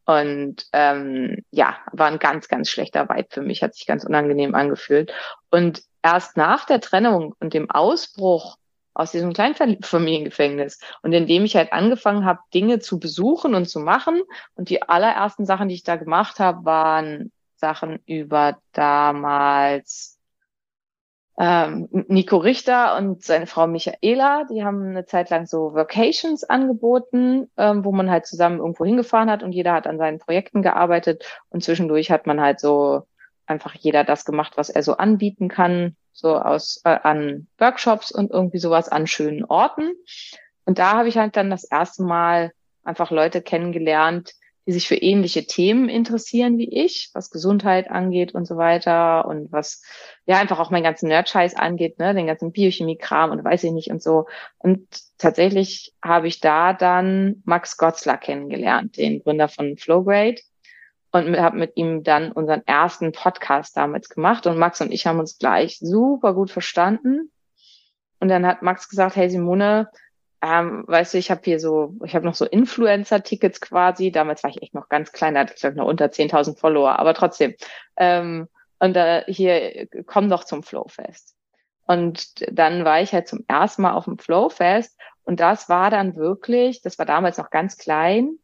[0.05, 4.53] Und ähm, ja, war ein ganz, ganz schlechter Vibe für mich, hat sich ganz unangenehm
[4.53, 5.11] angefühlt.
[5.49, 8.57] Und erst nach der Trennung und dem Ausbruch
[8.93, 14.21] aus diesem Kleinfamiliengefängnis und indem ich halt angefangen habe, Dinge zu besuchen und zu machen.
[14.55, 20.14] Und die allerersten Sachen, die ich da gemacht habe, waren Sachen über damals
[21.37, 27.51] ähm, Nico Richter und seine Frau Michaela, die haben eine Zeit lang so Vacations angeboten,
[27.57, 31.25] ähm, wo man halt zusammen irgendwo hingefahren hat und jeder hat an seinen Projekten gearbeitet
[31.49, 33.03] und zwischendurch hat man halt so
[33.47, 38.31] einfach jeder das gemacht, was er so anbieten kann, so aus äh, an Workshops und
[38.31, 39.93] irgendwie sowas an schönen Orten.
[40.65, 44.33] Und da habe ich halt dann das erste Mal einfach Leute kennengelernt,
[44.67, 49.51] die sich für ähnliche Themen interessieren wie ich, was Gesundheit angeht und so weiter und
[49.51, 49.83] was
[50.25, 53.91] ja einfach auch mein ganzen Nerd-Scheiß angeht, ne, den ganzen Biochemie-Kram und weiß ich nicht
[53.91, 54.25] und so.
[54.57, 60.41] Und tatsächlich habe ich da dann Max Gotzler kennengelernt, den Gründer von Flowgrade
[61.11, 65.19] und habe mit ihm dann unseren ersten Podcast damals gemacht und Max und ich haben
[65.19, 67.31] uns gleich super gut verstanden.
[68.19, 69.89] Und dann hat Max gesagt, hey Simone,
[70.45, 74.11] ähm, weißt du, ich habe hier so, ich habe noch so Influencer-Tickets quasi.
[74.11, 77.13] Damals war ich echt noch ganz klein, hatte ich glaube noch unter 10.000 Follower, aber
[77.15, 77.55] trotzdem.
[77.97, 78.47] Ähm,
[78.79, 81.35] und äh, hier, komm doch zum Flowfest.
[81.87, 86.15] Und dann war ich halt zum ersten Mal auf dem Flowfest und das war dann
[86.15, 88.37] wirklich, das war damals noch ganz klein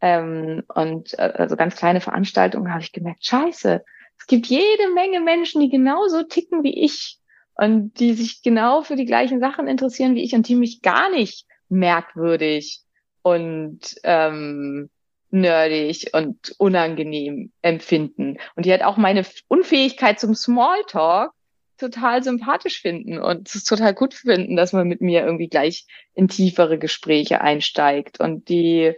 [0.00, 3.84] ähm, und äh, also ganz kleine Veranstaltungen, habe ich gemerkt, scheiße,
[4.18, 7.18] es gibt jede Menge Menschen, die genauso ticken wie ich
[7.56, 11.10] und die sich genau für die gleichen Sachen interessieren wie ich und die mich gar
[11.10, 12.82] nicht merkwürdig
[13.22, 14.90] und ähm,
[15.30, 18.38] nerdig und unangenehm empfinden.
[18.54, 21.32] Und die halt auch meine Unfähigkeit zum Smalltalk
[21.78, 26.28] total sympathisch finden und es total gut finden, dass man mit mir irgendwie gleich in
[26.28, 28.94] tiefere Gespräche einsteigt und die,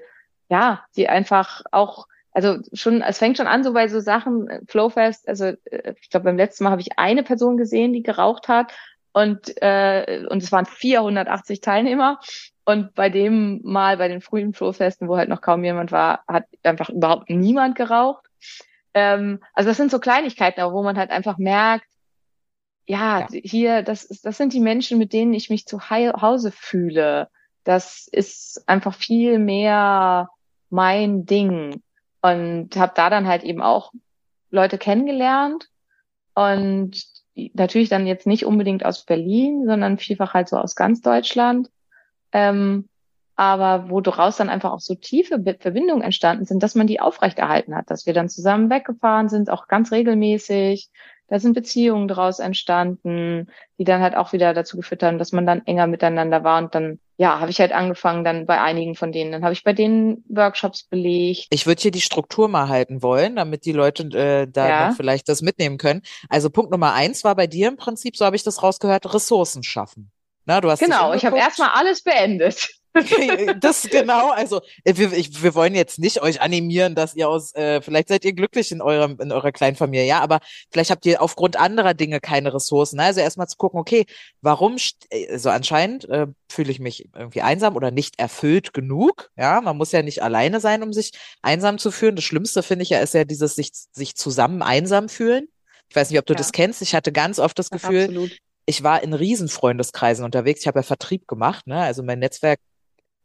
[0.48, 4.60] ja, die einfach auch also schon, es fängt schon an, so bei so Sachen, äh,
[4.66, 8.48] Flowfest, also äh, ich glaube, beim letzten Mal habe ich eine Person gesehen, die geraucht
[8.48, 8.72] hat
[9.12, 12.20] und, äh, und es waren 480 Teilnehmer.
[12.64, 16.44] Und bei dem Mal, bei den frühen Flowfesten, wo halt noch kaum jemand war, hat
[16.62, 18.26] einfach überhaupt niemand geraucht.
[18.92, 21.86] Ähm, also das sind so Kleinigkeiten, wo man halt einfach merkt,
[22.86, 27.28] ja, ja, hier, das, das sind die Menschen, mit denen ich mich zu Hause fühle.
[27.64, 30.28] Das ist einfach viel mehr
[30.70, 31.82] mein Ding.
[32.20, 33.92] Und habe da dann halt eben auch
[34.50, 35.68] Leute kennengelernt
[36.34, 37.02] und
[37.54, 41.70] natürlich dann jetzt nicht unbedingt aus Berlin, sondern vielfach halt so aus ganz Deutschland.
[42.32, 42.88] Ähm,
[43.36, 47.76] aber wo daraus dann einfach auch so tiefe Verbindungen entstanden sind, dass man die aufrechterhalten
[47.76, 50.90] hat, dass wir dann zusammen weggefahren sind, auch ganz regelmäßig,
[51.28, 55.46] da sind Beziehungen daraus entstanden, die dann halt auch wieder dazu geführt haben, dass man
[55.46, 59.10] dann enger miteinander war und dann ja, habe ich halt angefangen dann bei einigen von
[59.10, 59.32] denen.
[59.32, 61.48] Dann habe ich bei denen Workshops belegt.
[61.50, 64.90] Ich würde hier die Struktur mal halten wollen, damit die Leute äh, da ja.
[64.92, 66.02] vielleicht das mitnehmen können.
[66.28, 69.64] Also Punkt Nummer eins war bei dir im Prinzip, so habe ich das rausgehört, Ressourcen
[69.64, 70.12] schaffen.
[70.44, 72.68] Na, du hast genau, ich habe erstmal alles beendet.
[73.60, 77.54] das genau, also äh, wir, ich, wir wollen jetzt nicht euch animieren, dass ihr aus,
[77.54, 81.06] äh, vielleicht seid ihr glücklich in eurem, in eurer kleinen Familie, ja, aber vielleicht habt
[81.06, 82.96] ihr aufgrund anderer Dinge keine Ressourcen.
[82.96, 83.04] Ne?
[83.04, 84.06] Also erstmal zu gucken, okay,
[84.40, 84.76] warum,
[85.30, 89.30] also anscheinend äh, fühle ich mich irgendwie einsam oder nicht erfüllt genug.
[89.36, 92.16] Ja, man muss ja nicht alleine sein, um sich einsam zu fühlen.
[92.16, 95.48] Das Schlimmste finde ich ja ist ja dieses sich, sich zusammen einsam fühlen.
[95.88, 96.38] Ich weiß nicht, ob du ja.
[96.38, 96.82] das kennst.
[96.82, 98.32] Ich hatte ganz oft das Gefühl, Absolut
[98.68, 100.60] ich war in Riesenfreundeskreisen unterwegs.
[100.60, 101.80] Ich habe ja Vertrieb gemacht, ne?
[101.80, 102.60] Also mein Netzwerk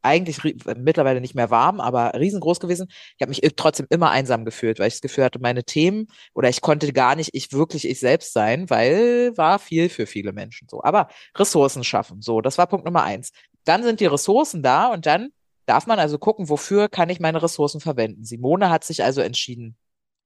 [0.04, 0.44] eigentlich
[0.78, 2.88] mittlerweile nicht mehr warm, aber riesengroß gewesen.
[2.90, 6.50] Ich habe mich trotzdem immer einsam gefühlt, weil ich das Gefühl hatte, meine Themen oder
[6.50, 10.68] ich konnte gar nicht ich wirklich ich selbst sein, weil war viel für viele Menschen
[10.70, 10.84] so.
[10.84, 13.32] Aber Ressourcen schaffen, so, das war Punkt Nummer eins.
[13.64, 15.30] Dann sind die Ressourcen da und dann
[15.66, 18.26] darf man also gucken, wofür kann ich meine Ressourcen verwenden.
[18.26, 19.78] Simone hat sich also entschieden,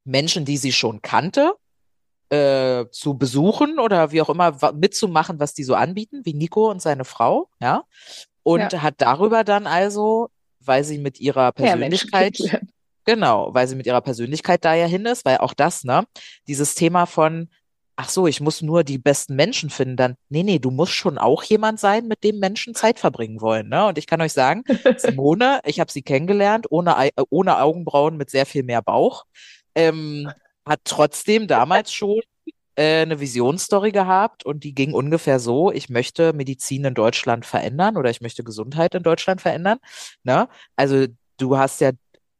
[0.03, 1.53] Menschen, die sie schon kannte,
[2.29, 6.81] äh, zu besuchen oder wie auch immer mitzumachen, was die so anbieten, wie Nico und
[6.81, 7.83] seine Frau, ja
[8.47, 8.81] und ja.
[8.81, 10.29] hat darüber dann also,
[10.61, 12.59] weil sie mit ihrer Persönlichkeit, ja,
[13.03, 16.05] genau, weil sie mit ihrer Persönlichkeit da ja hin ist, weil auch das, ne,
[16.47, 17.49] dieses Thema von,
[17.97, 21.17] ach so, ich muss nur die besten Menschen finden, dann, nee, nee, du musst schon
[21.17, 23.85] auch jemand sein, mit dem Menschen Zeit verbringen wollen, ne?
[23.87, 24.63] Und ich kann euch sagen,
[24.97, 29.25] Simone, ich habe sie kennengelernt, ohne, ohne Augenbrauen, mit sehr viel mehr Bauch,
[29.75, 30.31] ähm,
[30.65, 32.21] hat trotzdem damals schon
[32.77, 37.97] äh, eine Visionsstory gehabt und die ging ungefähr so, ich möchte Medizin in Deutschland verändern
[37.97, 39.79] oder ich möchte Gesundheit in Deutschland verändern.
[40.23, 40.47] Ne?
[40.75, 41.91] Also du hast ja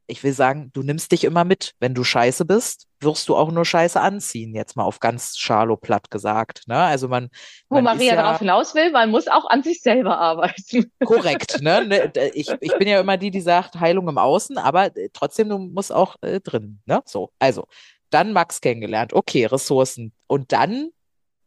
[0.07, 1.73] ich will sagen, du nimmst dich immer mit.
[1.79, 5.75] Wenn du scheiße bist, wirst du auch nur scheiße anziehen, jetzt mal auf ganz Charlo
[5.75, 6.67] platt gesagt.
[6.67, 6.77] Ne?
[6.77, 7.29] Also man.
[7.69, 10.91] Wo man Maria ja, darauf hinaus will, man muss auch an sich selber arbeiten.
[11.05, 11.85] Korrekt, ne?
[11.85, 15.49] ne ich, ich bin ja immer die, die sagt, Heilung im Außen, aber äh, trotzdem,
[15.49, 17.01] du musst auch äh, drin, ne?
[17.05, 17.67] So, also.
[18.09, 20.13] Dann Max kennengelernt, okay, Ressourcen.
[20.27, 20.91] Und dann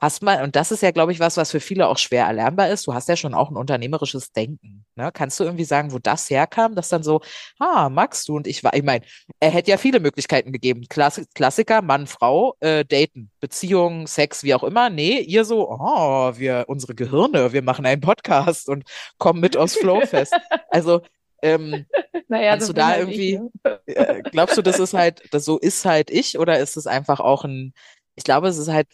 [0.00, 2.70] hast mal, und das ist ja, glaube ich, was, was für viele auch schwer erlernbar
[2.70, 4.86] ist, du hast ja schon auch ein unternehmerisches Denken.
[4.96, 5.10] Ne?
[5.12, 7.20] Kannst du irgendwie sagen, wo das herkam, dass dann so,
[7.58, 9.04] ah, Max, du und ich war, ich meine,
[9.40, 10.86] er hätte ja viele Möglichkeiten gegeben.
[10.88, 14.88] Klassik, Klassiker, Mann, Frau, äh, daten, Beziehung, Sex, wie auch immer.
[14.88, 18.84] Nee, ihr so, oh, wir, unsere Gehirne, wir machen einen Podcast und
[19.18, 20.32] kommen mit aus Flowfest.
[20.70, 21.02] also,
[21.42, 21.86] ähm,
[22.28, 23.80] naja, kannst du da irgendwie, ich, ne?
[23.86, 27.20] äh, glaubst du, das ist halt, das so ist halt ich oder ist es einfach
[27.20, 27.72] auch ein,
[28.20, 28.86] ich glaube, es ist halt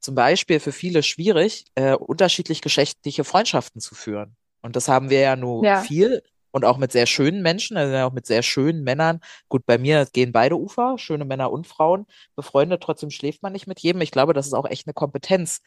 [0.00, 4.36] zum Beispiel für viele schwierig, äh, unterschiedlich geschlechtliche Freundschaften zu führen.
[4.62, 5.82] Und das haben wir ja nur Ja.
[5.82, 9.20] viel und auch mit sehr schönen Menschen, also auch mit sehr schönen Männern.
[9.48, 12.06] Gut, bei mir gehen beide Ufer, schöne Männer und Frauen
[12.36, 14.00] befreundet, trotzdem schläft man nicht mit jedem.
[14.00, 15.60] Ich glaube, das ist auch echt eine Kompetenz,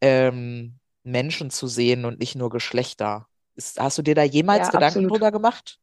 [0.00, 3.26] ähm, Menschen zu sehen und nicht nur Geschlechter.
[3.56, 5.12] Ist, hast du dir da jemals Ja, Gedanken absolut.
[5.12, 5.78] drüber gemacht?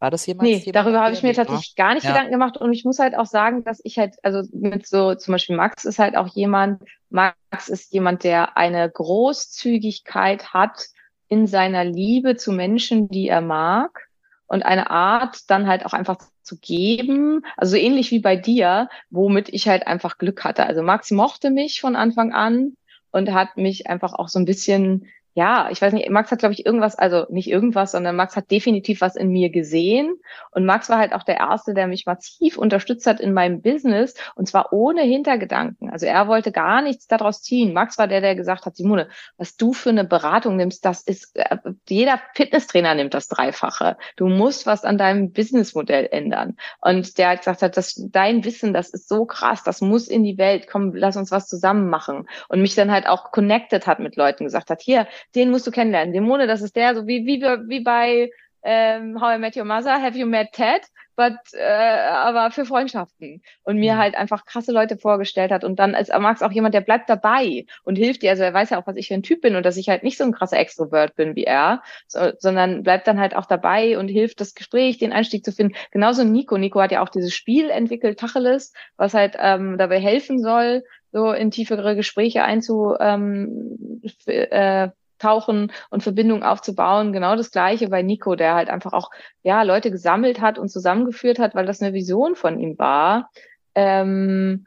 [0.00, 2.10] War das jemals Nee, jemand darüber habe ich mir tatsächlich gar nicht Ja.
[2.10, 5.32] Gedanken gemacht und ich muss halt auch sagen, dass ich halt, also mit so, zum
[5.32, 10.86] Beispiel Max ist halt auch jemand, Max ist jemand, der eine Großzügigkeit hat
[11.28, 14.08] in seiner Liebe zu Menschen, die er mag
[14.46, 18.88] und eine Art dann halt auch einfach zu geben, also so ähnlich wie bei dir,
[19.10, 20.64] womit ich halt einfach Glück hatte.
[20.64, 22.74] Also Max mochte mich von Anfang an
[23.10, 25.06] und hat mich einfach auch so ein bisschen
[25.38, 28.50] ja, ich weiß nicht, Max hat, glaube ich, irgendwas, also nicht irgendwas, sondern Max hat
[28.50, 30.16] definitiv was in mir gesehen.
[30.50, 34.14] Und Max war halt auch der Erste, der mich massiv unterstützt hat in meinem Business
[34.34, 35.90] und zwar ohne Hintergedanken.
[35.90, 37.72] Also er wollte gar nichts daraus ziehen.
[37.72, 41.36] Max war der, der gesagt hat, Simone, was du für eine Beratung nimmst, das ist,
[41.36, 43.96] äh, jeder Fitnesstrainer nimmt das Dreifache.
[44.16, 46.56] Du musst was an deinem Businessmodell ändern.
[46.80, 50.24] Und der hat gesagt hat, das, dein Wissen, das ist so krass, das muss in
[50.24, 52.28] die Welt, komm, lass uns was zusammen machen.
[52.48, 55.70] Und mich dann halt auch connected hat mit Leuten, gesagt hat, hier, den musst du
[55.70, 56.14] kennenlernen.
[56.14, 58.30] Simone, das ist der, so wie, wie, wie bei
[58.62, 60.82] ähm, How I Met Your Mother, Have You Met Ted?
[61.16, 63.42] But, äh, aber für Freundschaften.
[63.64, 63.98] Und mir Mhm.
[63.98, 65.64] halt einfach krasse Leute vorgestellt hat.
[65.64, 68.30] Und dann ist Max auch jemand, der bleibt dabei und hilft dir.
[68.30, 70.04] Also er weiß ja auch, was ich für ein Typ bin und dass ich halt
[70.04, 73.98] nicht so ein krasser Extrovert bin wie er, so, sondern bleibt dann halt auch dabei
[73.98, 75.74] und hilft, das Gespräch, den Einstieg zu finden.
[75.90, 76.56] Genauso Nico.
[76.56, 81.32] Nico hat ja auch dieses Spiel entwickelt, Tacheles, was halt ähm, dabei helfen soll, so
[81.32, 87.12] in tiefere Gespräche einzu, ähm, äh, tauchen und Verbindungen aufzubauen.
[87.12, 89.10] Genau das Gleiche bei Nico, der halt einfach auch
[89.42, 93.30] ja Leute gesammelt hat und zusammengeführt hat, weil das eine Vision von ihm war,
[93.74, 94.66] ähm,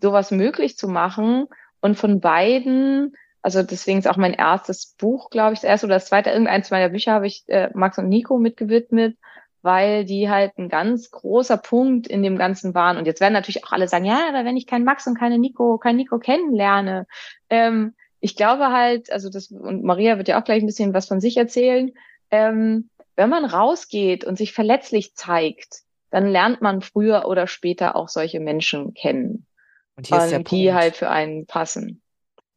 [0.00, 1.46] sowas möglich zu machen.
[1.80, 5.96] Und von beiden, also deswegen ist auch mein erstes Buch, glaube ich, das erste oder
[5.96, 9.16] das zweite, irgendeins meiner Bücher habe ich äh, Max und Nico mitgewidmet,
[9.62, 12.96] weil die halt ein ganz großer Punkt in dem Ganzen waren.
[12.96, 15.38] Und jetzt werden natürlich auch alle sagen, ja, aber wenn ich keinen Max und keine
[15.38, 17.06] Nico, kein Nico kennenlerne,
[17.50, 21.06] ähm, ich glaube halt, also das, und Maria wird ja auch gleich ein bisschen was
[21.08, 21.92] von sich erzählen,
[22.30, 28.08] ähm, wenn man rausgeht und sich verletzlich zeigt, dann lernt man früher oder später auch
[28.08, 29.46] solche Menschen kennen
[29.96, 30.74] Und hier ist der und die Punkt.
[30.74, 32.02] halt für einen passen.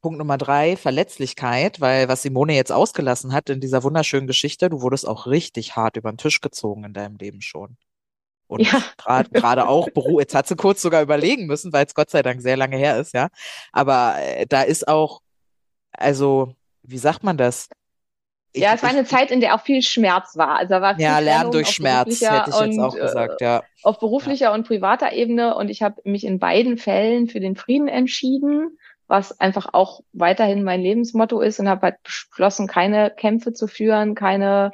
[0.02, 4.82] Punkt Nummer drei, Verletzlichkeit, weil was Simone jetzt ausgelassen hat in dieser wunderschönen Geschichte, du
[4.82, 7.78] wurdest auch richtig hart über den Tisch gezogen in deinem Leben schon.
[8.48, 8.82] Und Ja.
[9.34, 9.88] gerade auch
[10.20, 13.00] jetzt hat sie kurz sogar überlegen müssen, weil es Gott sei Dank sehr lange her
[13.00, 13.30] ist, ja.
[13.72, 15.22] Aber äh, da ist auch,
[16.02, 17.70] also, wie sagt man das?
[18.54, 20.58] Ich, ja, es war ich, eine Zeit, in der auch viel Schmerz war.
[20.58, 23.64] Also war viel ja, Lernen durch Schmerz, hätte ich jetzt und, auch äh, gesagt, ja.
[23.84, 27.88] auf beruflicher und privater Ebene und ich habe mich in beiden Fällen für den Frieden
[27.88, 33.68] entschieden, was einfach auch weiterhin mein Lebensmotto ist und habe halt beschlossen, keine Kämpfe zu
[33.68, 34.72] führen, keine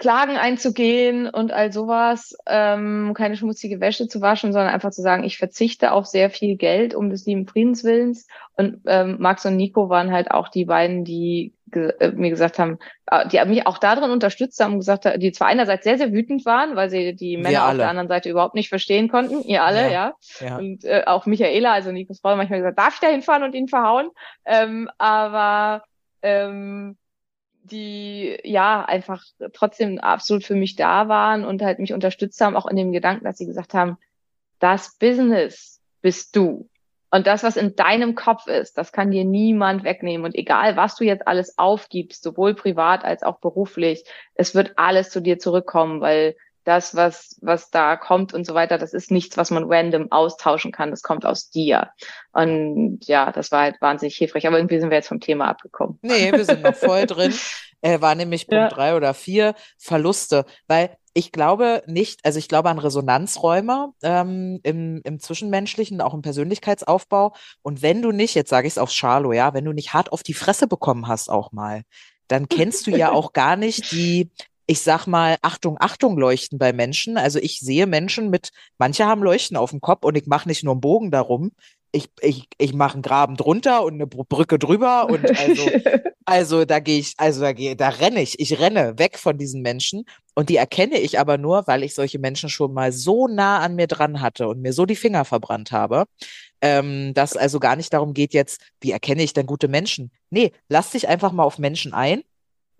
[0.00, 5.24] Klagen einzugehen und all sowas, ähm, keine schmutzige Wäsche zu waschen, sondern einfach zu sagen,
[5.24, 8.26] ich verzichte auf sehr viel Geld um des lieben Friedenswillens.
[8.56, 12.58] Und ähm, Max und Nico waren halt auch die beiden, die ge äh, mir gesagt
[12.58, 12.78] haben,
[13.10, 16.12] äh, die mich auch darin unterstützt haben und gesagt haben, die zwar einerseits sehr, sehr
[16.12, 19.62] wütend waren, weil sie die Männer auf der anderen Seite überhaupt nicht verstehen konnten, ihr
[19.62, 20.14] alle, Ja.
[20.40, 20.46] ja.
[20.46, 20.56] Ja.
[20.56, 23.68] Und äh, auch Michaela, also Nikos Frau, manchmal gesagt, darf ich da hinfahren und ihn
[23.68, 24.08] verhauen?
[24.46, 25.84] Ähm, aber
[26.22, 26.96] ähm,
[27.62, 32.66] die ja einfach trotzdem absolut für mich da waren und halt mich unterstützt haben, auch
[32.66, 33.98] in dem Gedanken, dass sie gesagt haben,
[34.58, 36.68] das Business bist du.
[37.10, 40.24] Und das, was in deinem Kopf ist, das kann dir niemand wegnehmen.
[40.24, 45.10] Und egal, was du jetzt alles aufgibst, sowohl privat als auch beruflich, es wird alles
[45.10, 49.36] zu dir zurückkommen, weil das, was, was da kommt und so weiter, das ist nichts,
[49.36, 50.90] was man random austauschen kann.
[50.90, 51.90] Das kommt aus dir.
[52.32, 54.46] Und ja, das war halt wahnsinnig hilfreich.
[54.46, 55.98] Aber irgendwie sind wir jetzt vom Thema abgekommen.
[56.02, 57.34] Nee, wir sind noch voll drin.
[57.80, 58.68] Äh, war nämlich Punkt Ja.
[58.68, 60.44] drei oder vier, Verluste.
[60.66, 66.22] Weil ich glaube nicht, also ich glaube an Resonanzräume ähm, im, im Zwischenmenschlichen, auch im
[66.22, 67.34] Persönlichkeitsaufbau.
[67.62, 70.12] Und wenn du nicht, jetzt sage ich es aufs Schalo, ja, wenn du nicht hart
[70.12, 71.82] auf die Fresse bekommen hast auch mal,
[72.28, 74.30] dann kennst du ja auch gar nicht die,
[74.70, 77.16] ich sag mal, Achtung, Achtung Leuchten bei Menschen.
[77.16, 80.62] Also ich sehe Menschen mit, manche haben Leuchten auf dem Kopf und ich mache nicht
[80.62, 81.50] nur einen Bogen darum.
[81.90, 85.68] Ich, ich, ich mache einen Graben drunter und eine Br- Brücke drüber und also
[86.24, 89.62] also da gehe ich, also da gehe, da renne ich, ich renne weg von diesen
[89.62, 90.04] Menschen
[90.36, 93.74] und die erkenne ich aber nur, weil ich solche Menschen schon mal so nah an
[93.74, 96.04] mir dran hatte und mir so die Finger verbrannt habe,
[96.60, 100.12] ähm, dass also gar nicht darum geht jetzt, wie erkenne ich denn gute Menschen?
[100.30, 102.22] Nee, lass dich einfach mal auf Menschen ein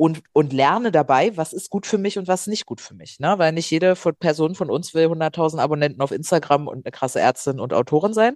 [0.01, 3.21] und, und lerne dabei, was ist gut für mich und was nicht gut für mich,
[3.21, 3.35] ne?
[3.37, 7.61] Weil nicht jede Person von uns will 100.000 Abonnenten auf Instagram und eine krasse Ärztin
[7.61, 8.33] und Autorin sein.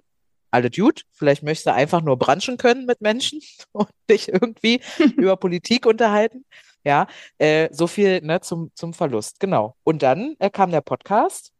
[0.51, 4.79] Alle Dude, vielleicht möchtest du einfach nur branchen können mit Menschen und dich irgendwie
[5.17, 6.45] über Politik unterhalten.
[6.83, 7.07] Ja,
[7.39, 9.39] äh, so viel ne, zum, zum Verlust.
[9.39, 9.75] Genau.
[9.83, 11.51] Und dann äh, kam der Podcast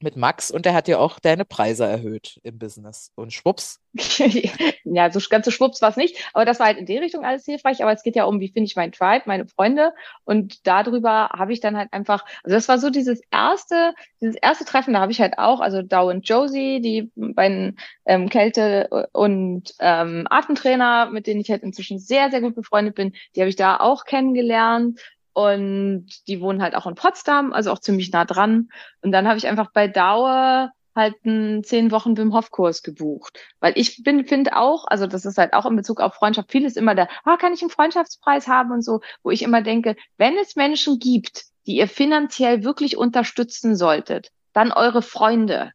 [0.00, 3.12] mit Max und der hat ja auch deine Preise erhöht im Business.
[3.14, 3.80] Und schwupps,
[4.84, 6.16] ja, so ganz so schwupps war es nicht.
[6.32, 7.82] Aber das war halt in die Richtung alles hilfreich.
[7.82, 9.92] Aber es geht ja um, wie finde ich mein Tribe, meine Freunde.
[10.24, 14.64] Und darüber habe ich dann halt einfach, also das war so dieses erste, dieses erste
[14.64, 19.74] Treffen, da habe ich halt auch, also Dow und Josie, die beiden ähm, Kälte- und
[19.80, 23.56] ähm, Atemtrainer, mit denen ich halt inzwischen sehr, sehr gut befreundet bin, die habe ich
[23.56, 25.00] da auch kennengelernt.
[25.34, 28.68] Und die wohnen halt auch in Potsdam, also auch ziemlich nah dran.
[29.02, 33.38] Und dann habe ich einfach bei Dauer halt einen zehn Wochen Wim Hof Kurs gebucht,
[33.60, 36.76] weil ich bin finde auch, also das ist halt auch in Bezug auf Freundschaft vieles
[36.76, 40.36] immer der, ah, kann ich einen Freundschaftspreis haben und so, wo ich immer denke, wenn
[40.38, 45.72] es Menschen gibt, die ihr finanziell wirklich unterstützen solltet, dann eure Freunde.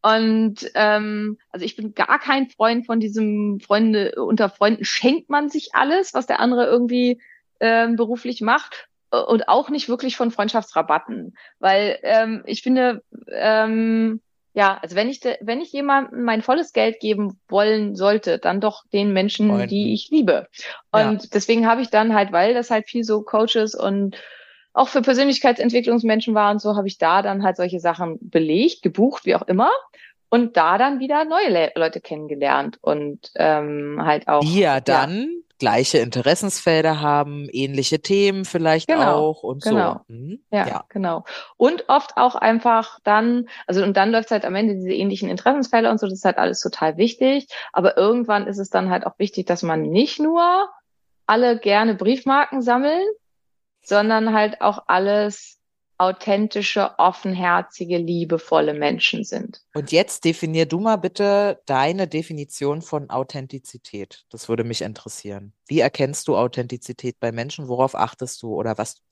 [0.00, 5.50] Und ähm, also ich bin gar kein Freund von diesem Freunde unter Freunden schenkt man
[5.50, 7.20] sich alles, was der andere irgendwie
[7.60, 14.20] ähm, beruflich macht und auch nicht wirklich von Freundschaftsrabatten, weil ähm, ich finde, ähm,
[14.54, 18.84] ja, also wenn ich wenn ich jemandem mein volles Geld geben wollen sollte, dann doch
[18.92, 19.68] den Menschen, Freunden.
[19.68, 20.48] die ich liebe.
[20.90, 24.16] Und deswegen habe ich dann halt, weil das halt viel so Coaches und
[24.72, 29.26] auch für Persönlichkeitsentwicklungsmenschen war und so, habe ich da dann halt solche Sachen belegt, gebucht,
[29.26, 29.70] wie auch immer.
[30.30, 34.40] Und da dann wieder neue Le Leute kennengelernt und ähm, halt auch.
[34.40, 40.04] die ja dann gleiche Interessensfelder haben, ähnliche Themen vielleicht Genau, auch und genau.
[40.06, 40.12] so.
[40.14, 40.40] Mhm.
[40.52, 40.84] Ja, Ja.
[40.88, 41.24] genau.
[41.56, 45.90] Und oft auch einfach dann, also und dann läuft halt am Ende diese ähnlichen Interessensfelder
[45.90, 47.48] und so, das ist halt alles total wichtig.
[47.72, 50.68] Aber irgendwann ist es dann halt auch wichtig, dass man nicht nur
[51.26, 53.04] alle gerne Briefmarken sammeln,
[53.82, 55.57] sondern halt auch alles
[55.98, 59.60] authentische, offenherzige, liebevolle Menschen sind.
[59.74, 64.24] Und jetzt definier du mal bitte deine Definition von Authentizität.
[64.30, 65.52] Das würde mich interessieren.
[65.66, 67.68] Wie erkennst du Authentizität bei Menschen?
[67.68, 69.02] Worauf achtest du oder was,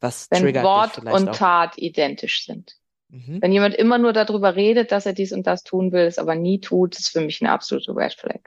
[0.00, 1.36] was Wenn triggert dich Wort vielleicht und auch?
[1.36, 2.74] Tat identisch sind.
[3.10, 3.40] Mhm.
[3.40, 6.34] Wenn jemand immer nur darüber redet, dass er dies und das tun will, es aber
[6.34, 8.40] nie tut, ist für mich eine absolute Red Flag.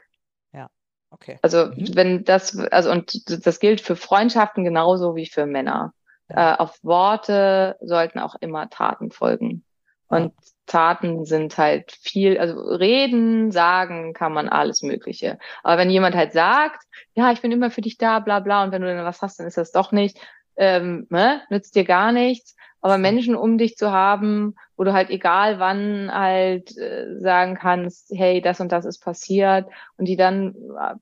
[1.12, 1.38] Okay.
[1.42, 1.96] Also Mhm.
[1.96, 5.94] wenn das, also und das gilt für Freundschaften genauso wie für Männer.
[6.30, 9.64] Äh, auf Worte sollten auch immer Taten folgen.
[10.08, 10.34] Und
[10.66, 15.38] Taten sind halt viel, also reden, sagen kann man alles Mögliche.
[15.64, 18.72] Aber wenn jemand halt sagt, ja, ich bin immer für dich da, bla bla, und
[18.72, 20.18] wenn du dann was hast, dann ist das doch nicht,
[20.56, 22.56] ähm, ne, nützt dir gar nichts.
[22.80, 28.12] Aber Menschen um dich zu haben, wo du halt egal wann halt äh, sagen kannst,
[28.16, 30.54] hey, das und das ist passiert und die dann,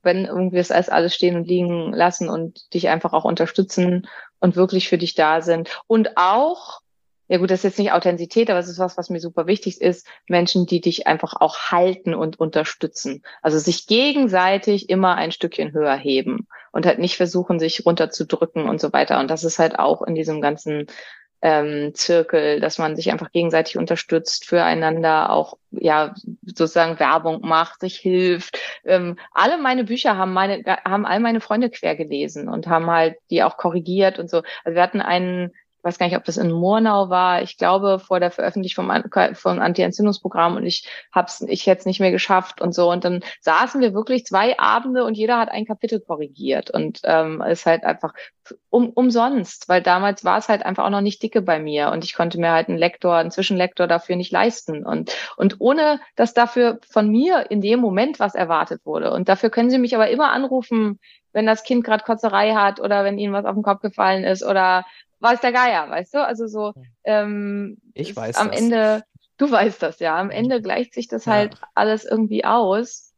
[0.02, 4.06] wenn irgendwie alles alles stehen und liegen lassen und dich einfach auch unterstützen
[4.40, 5.80] und wirklich für dich da sind.
[5.86, 6.80] Und auch,
[7.28, 9.80] ja gut, das ist jetzt nicht Authentizität, aber es ist was, was mir super wichtig
[9.80, 13.22] ist, Menschen, die dich einfach auch halten und unterstützen.
[13.42, 18.80] Also sich gegenseitig immer ein Stückchen höher heben und halt nicht versuchen, sich runterzudrücken und
[18.80, 19.18] so weiter.
[19.18, 20.86] Und das ist halt auch in diesem ganzen
[21.42, 27.96] ähm, Zirkel, dass man sich einfach gegenseitig unterstützt, füreinander auch ja sozusagen Werbung macht, sich
[27.98, 28.58] hilft.
[28.84, 33.16] Ähm, alle meine Bücher haben meine haben all meine Freunde quer gelesen und haben halt
[33.30, 34.42] die auch korrigiert und so.
[34.64, 35.52] Also wir hatten einen
[35.86, 37.42] weiß gar nicht, ob das in Murnau war.
[37.42, 38.90] Ich glaube, vor der Veröffentlichung
[39.34, 42.90] vom, Anti-Entzündungsprogramm und ich hab's, ich hätte es nicht mehr geschafft und so.
[42.90, 47.40] Und dann saßen wir wirklich zwei Abende und jeder hat ein Kapitel korrigiert und ähm,
[47.40, 48.12] ist halt einfach
[48.68, 52.04] um, umsonst, weil damals war es halt einfach auch noch nicht dicke bei mir und
[52.04, 56.34] ich konnte mir halt einen Lektor, einen Zwischenlektor dafür nicht leisten und und ohne, dass
[56.34, 59.12] dafür von mir in dem Moment was erwartet wurde.
[59.12, 60.98] Und dafür können Sie mich aber immer anrufen,
[61.32, 64.42] wenn das Kind gerade Kotzerei hat oder wenn Ihnen was auf den Kopf gefallen ist
[64.42, 64.84] oder
[65.26, 66.24] weiß der Geier, weißt du?
[66.26, 66.72] Also so,
[67.04, 68.60] ähm, Ich weiß am das.
[68.60, 69.02] Ende,
[69.36, 71.32] du weißt das ja, am Ende gleicht sich das Ja.
[71.32, 73.12] halt alles irgendwie aus.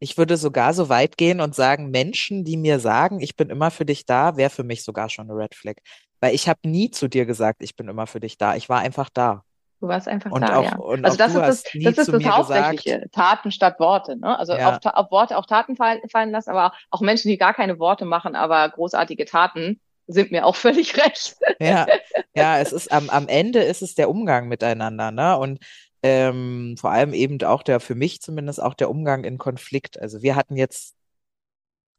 [0.00, 3.70] Ich würde sogar so weit gehen und sagen, Menschen, die mir sagen, ich bin immer
[3.70, 5.74] für dich da, wäre für mich sogar schon eine Red Flag.
[6.20, 8.54] Weil ich habe nie zu dir gesagt, ich bin immer für dich da.
[8.56, 9.42] Ich war einfach da.
[9.80, 10.76] Du warst einfach Und da, auch- ja.
[10.76, 11.62] und Also das ist das,
[11.96, 13.06] das ist das Hauptsächliche.
[13.12, 14.36] Taten statt Worte, ne?
[14.36, 14.70] Also Ja.
[14.76, 18.04] auf, auf Worte auch Taten fallen, fallen lassen, aber auch Menschen, die gar keine Worte
[18.04, 21.36] machen, aber großartige Taten, sind mir auch völlig recht.
[21.60, 21.86] Ja,
[22.34, 25.36] ja, es ist am, am Ende ist es der Umgang miteinander, ne?
[25.38, 25.60] Und
[26.02, 30.00] ähm, vor allem eben auch der, für mich zumindest auch der Umgang in Konflikt.
[30.00, 30.94] Also wir hatten jetzt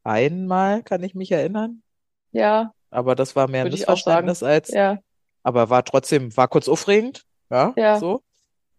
[0.03, 1.83] einmal, kann ich mich erinnern,
[2.31, 3.71] Ja, aber das war mehr ein.
[3.71, 4.99] Missverständnis als, ja,
[5.43, 7.99] aber war trotzdem, war kurz aufregend, ja, Ja.
[7.99, 8.23] so.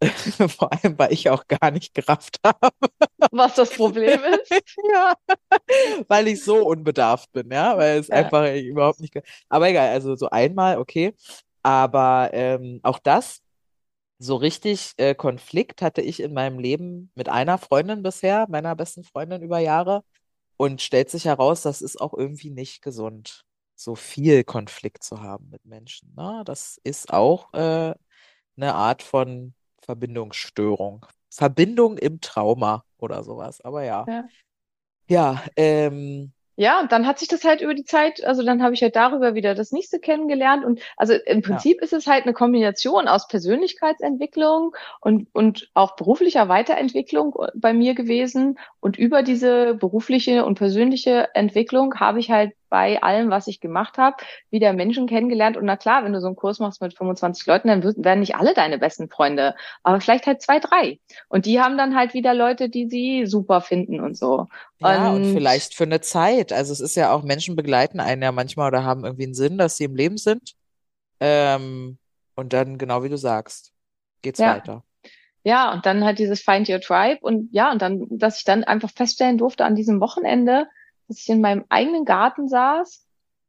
[0.49, 2.71] Vor allem, weil ich auch gar nicht gerafft habe.
[3.33, 4.51] was das Problem ist.
[4.93, 5.15] Ja,
[6.09, 8.17] weil ich so unbedarft bin, ja, weil es Ja.
[8.17, 9.15] einfach überhaupt nicht.
[9.49, 11.15] Aber egal, also so einmal, okay.
[11.63, 13.43] Aber ähm, auch das,
[14.19, 19.05] so richtig äh, Konflikt hatte ich in meinem Leben mit einer Freundin bisher, meiner besten
[19.05, 20.05] Freundin über Jahre.
[20.57, 23.45] Und stellt sich heraus, das ist auch irgendwie nicht gesund,
[23.77, 26.15] so viel Konflikt zu haben mit Menschen.
[26.17, 26.43] Ne?
[26.47, 27.95] Das ist auch äh,
[28.57, 29.55] eine Art von
[29.91, 31.05] Verbindungsstörung.
[31.31, 33.61] Verbindung im Trauma oder sowas.
[33.61, 34.05] Aber ja.
[34.09, 34.25] Ja.
[35.09, 38.75] Ja, ähm, Ja, und dann hat sich das halt über die Zeit, also dann habe
[38.75, 42.35] ich halt darüber wieder das nächste kennengelernt und also im Prinzip ist es halt eine
[42.35, 50.45] Kombination aus Persönlichkeitsentwicklung und, und auch beruflicher Weiterentwicklung bei mir gewesen und über diese berufliche
[50.45, 54.17] und persönliche Entwicklung habe ich halt bei allem, was ich gemacht habe,
[54.51, 57.69] wieder Menschen kennengelernt und na klar, wenn du so einen Kurs machst mit 25 Leuten,
[57.69, 60.99] dann werden nicht alle deine besten Freunde, aber vielleicht halt zwei, drei
[61.29, 64.47] und die haben dann halt wieder Leute, die sie super finden und so.
[64.79, 66.53] ja, und Und- vielleicht für eine Zeit.
[66.53, 69.59] Also es ist ja auch, Menschen begleiten einen ja manchmal oder haben irgendwie einen Sinn,
[69.59, 70.55] dass sie im Leben sind.
[71.21, 71.99] Ähm,
[72.35, 73.73] und dann, genau wie du sagst,
[74.23, 74.55] geht's Ja.
[74.55, 74.85] weiter.
[75.43, 78.63] Ja, und dann halt dieses Find Your Tribe und ja, und dann, dass ich dann
[78.65, 80.67] einfach feststellen durfte an diesem Wochenende,
[81.11, 83.05] dass ich in meinem eigenen Garten saß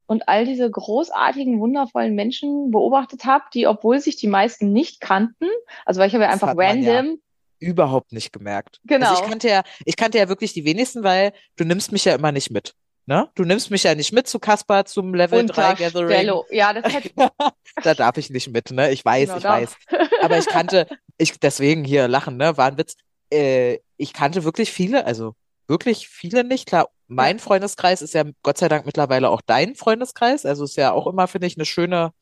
[0.07, 5.45] und all diese großartigen, wundervollen Menschen beobachtet habe, die, obwohl sich die meisten nicht kannten,
[5.85, 6.95] also weil ich habe ja Das einfach man ja.
[6.95, 7.21] random,
[7.59, 8.79] Überhaupt nicht gemerkt.
[8.85, 9.07] Genau.
[9.07, 12.15] Also ich kannte ja, ich kannte ja wirklich die wenigsten, weil du nimmst mich ja
[12.15, 12.73] immer nicht mit.
[13.05, 13.29] Ne?
[13.35, 16.41] Du nimmst mich ja nicht mit zu Kaspar zum Level 3 Gathering.
[16.49, 17.11] Ja, das hätte
[17.83, 18.91] Da darf ich nicht mit, ne?
[18.91, 19.49] Ich weiß, Genau, ich da.
[19.49, 19.75] weiß.
[20.23, 20.87] Aber ich kannte,
[21.19, 22.57] ich, deswegen hier lachen, ne?
[22.57, 22.95] War ein Witz.
[23.31, 25.35] Äh, ich kannte wirklich viele, also
[25.71, 26.67] wirklich viele nicht.
[26.67, 30.45] Klar, mein Freundeskreis ist ja Gott sei Dank mittlerweile auch dein Freundeskreis.
[30.45, 32.13] Also ist ja auch immer, finde ich, eine schöne,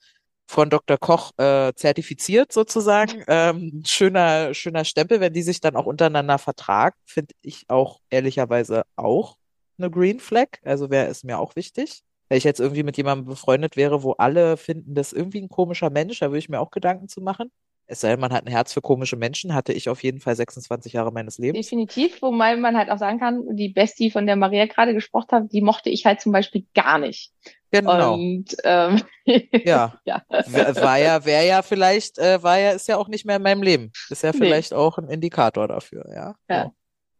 [0.47, 0.97] von Dr.
[0.97, 3.23] Koch äh, zertifiziert sozusagen.
[3.27, 8.83] Ähm, schöner, schöner Stempel, wenn die sich dann auch untereinander vertragen, finde ich auch ehrlicherweise
[8.95, 9.37] auch
[9.77, 10.47] eine Green Flag.
[10.63, 12.01] Also wäre es mir auch wichtig.
[12.29, 15.49] Wenn ich jetzt irgendwie mit jemandem befreundet wäre, wo alle finden, das ist irgendwie ein
[15.49, 17.51] komischer Mensch, da würde ich mir auch Gedanken zu machen.
[17.91, 20.35] Es sei denn, man hat ein Herz für komische Menschen, hatte ich auf jeden Fall
[20.35, 21.65] 26 Jahre meines Lebens.
[21.65, 25.51] definitiv, wobei man halt auch sagen kann, die Bestie, von der Maria gerade gesprochen hat,
[25.51, 27.31] die mochte ich halt zum Beispiel gar nicht.
[27.71, 28.13] Genau.
[28.13, 29.01] Und ähm,
[29.65, 29.99] Ja.
[30.05, 30.21] ja.
[30.29, 33.63] War ja, wäre ja vielleicht, äh, war ja, ist ja auch nicht mehr in meinem
[33.63, 33.91] Leben.
[34.09, 34.37] Ist ja Nee.
[34.37, 36.35] vielleicht auch ein Indikator dafür, ja.
[36.47, 36.71] Ja.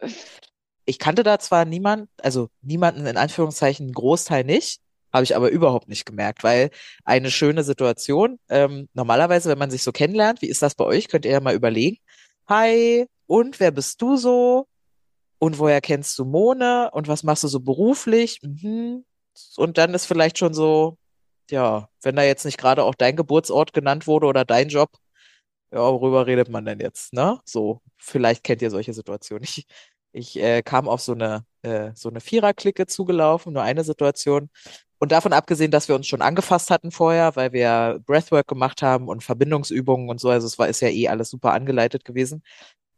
[0.01, 0.07] So.
[0.86, 4.82] Ich kannte da zwar niemand, also niemanden in Anführungszeichen, einen Großteil nicht,
[5.14, 6.70] habe ich aber überhaupt nicht gemerkt, weil
[7.03, 11.07] eine schöne Situation, ähm, normalerweise, wenn man sich so kennenlernt, wie ist das bei euch,
[11.07, 11.97] könnt ihr ja mal überlegen,
[12.47, 14.68] hi, und wer bist du so?
[15.39, 16.89] Und woher kennst du Mone?
[16.91, 18.39] Und was machst du so beruflich?
[18.43, 19.05] Mhm.
[19.57, 20.97] Und dann ist vielleicht schon so,
[21.49, 24.91] ja, wenn da jetzt nicht gerade auch dein Geburtsort genannt wurde oder dein Job,
[25.72, 27.39] ja, worüber redet man denn jetzt, ne?
[27.45, 29.43] So, vielleicht kennt ihr solche Situationen.
[29.43, 29.66] Ich,
[30.12, 34.49] ich äh, kam auf so eine, äh, so eine Vierer-Clique zugelaufen, nur eine Situation.
[35.00, 39.08] Und davon abgesehen, dass wir uns schon angefasst hatten vorher, weil wir Breathwork gemacht haben
[39.08, 42.43] und Verbindungsübungen und so, also es war, ist ja eh alles super angeleitet gewesen.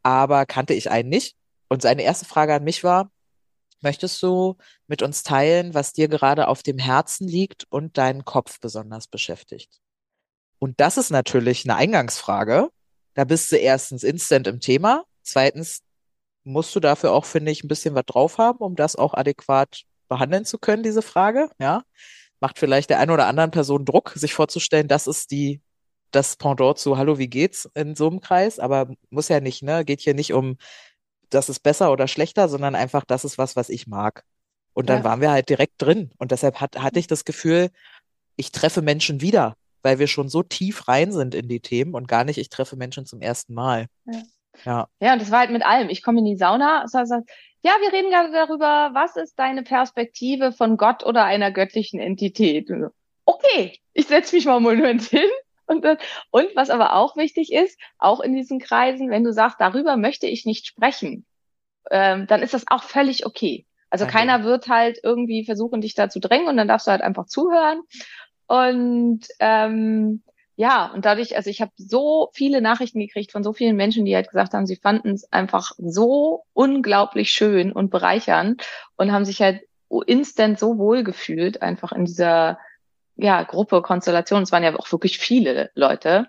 [0.02, 1.36] Aber kannte ich einen nicht.
[1.68, 3.10] Und seine erste Frage an mich war,
[3.82, 4.56] möchtest du
[4.88, 9.80] mit uns teilen, was dir gerade auf dem Herzen liegt und deinen Kopf besonders beschäftigt?
[10.58, 12.68] Und das ist natürlich eine Eingangsfrage.
[13.14, 15.04] Da bist du erstens instant im Thema.
[15.22, 15.82] Zweitens
[16.44, 19.84] musst du dafür auch, finde ich, ein bisschen was drauf haben, um das auch adäquat
[20.12, 21.48] behandeln zu können, diese Frage.
[21.58, 21.82] Ja.
[22.40, 25.62] Macht vielleicht der einen oder anderen Person Druck, sich vorzustellen, das ist die,
[26.10, 28.58] das Pendant zu Hallo, wie geht's in so einem Kreis?
[28.58, 29.84] Aber muss ja nicht, ne?
[29.84, 30.56] Geht hier nicht um,
[31.30, 34.24] das ist besser oder schlechter, sondern einfach, das ist was, was ich mag.
[34.74, 35.04] Und dann Ja.
[35.04, 36.10] waren wir halt direkt drin.
[36.18, 37.70] Und deshalb hat, hatte ich das Gefühl,
[38.36, 42.08] ich treffe Menschen wieder, weil wir schon so tief rein sind in die Themen und
[42.08, 43.86] gar nicht, ich treffe Menschen zum ersten Mal.
[44.06, 44.22] Ja.
[44.64, 44.88] Ja.
[45.00, 45.88] Ja, und das war halt mit allem.
[45.88, 47.16] Ich komme in die Sauna, so, so,
[47.62, 52.68] ja, wir reden gerade darüber, was ist deine Perspektive von Gott oder einer göttlichen Entität?
[52.68, 52.88] So,
[53.24, 55.28] okay, ich setze mich mal einen Moment hin.
[55.66, 55.86] Und,
[56.30, 60.26] und was aber auch wichtig ist, auch in diesen Kreisen, wenn du sagst, darüber möchte
[60.26, 61.24] ich nicht sprechen,
[61.90, 63.64] ähm, dann ist das auch völlig okay.
[63.88, 64.12] Also Okay.
[64.12, 67.26] keiner wird halt irgendwie versuchen, dich da zu drängen und dann darfst du halt einfach
[67.26, 67.80] zuhören.
[68.46, 70.22] Und ähm,
[70.56, 74.14] ja, und dadurch, also ich habe so viele Nachrichten gekriegt von so vielen Menschen, die
[74.14, 78.62] halt gesagt haben, sie fanden es einfach so unglaublich schön und bereichernd
[78.96, 79.62] und haben sich halt
[80.06, 82.58] instant so wohl gefühlt, einfach in dieser
[83.16, 84.42] ja, Gruppe, Konstellation.
[84.42, 86.28] Es waren ja auch wirklich viele Leute.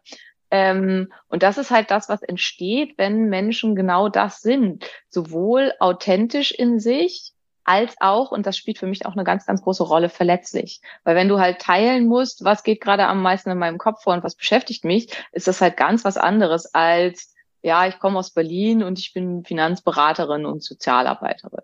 [0.52, 4.86] Ähm, und das ist halt das, was entsteht, wenn Menschen genau das sind.
[5.10, 7.33] Sowohl authentisch in sich,
[7.66, 10.82] als auch, und das spielt für mich auch eine ganz, ganz große Rolle, verletzlich.
[11.04, 14.14] Weil wenn du halt teilen musst, was geht gerade am meisten in meinem Kopf vor
[14.14, 18.32] und was beschäftigt mich, ist das halt ganz was anderes als, ja, ich komme aus
[18.32, 21.64] Berlin und ich bin Finanzberaterin und Sozialarbeiterin.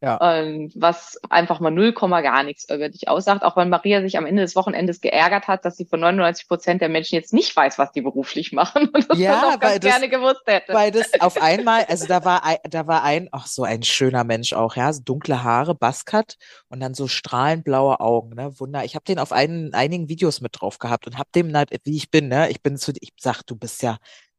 [0.00, 0.16] Ja.
[0.16, 4.16] Und was einfach mal null Komma gar nichts über dich aussagt, auch wenn Maria sich
[4.16, 7.54] am Ende des Wochenendes geärgert hat, dass sie von 99 Prozent der Menschen jetzt nicht
[7.56, 10.72] weiß, was die beruflich machen und das Ja, auch ganz das- gerne gewusst hätte.
[10.72, 14.22] Weil das auf einmal, also da war ein, da war ein, ach so ein schöner
[14.22, 16.36] Mensch auch, ja, so dunkle Haare, Buzzcut
[16.68, 18.84] und dann so strahlend blaue Augen, ne, Wunder.
[18.84, 21.52] Ich habe den auf einen, einigen Videos mit drauf gehabt und hab dem,
[21.84, 23.98] wie ich bin, ne, ich bin zu, ich sag, du bist ja,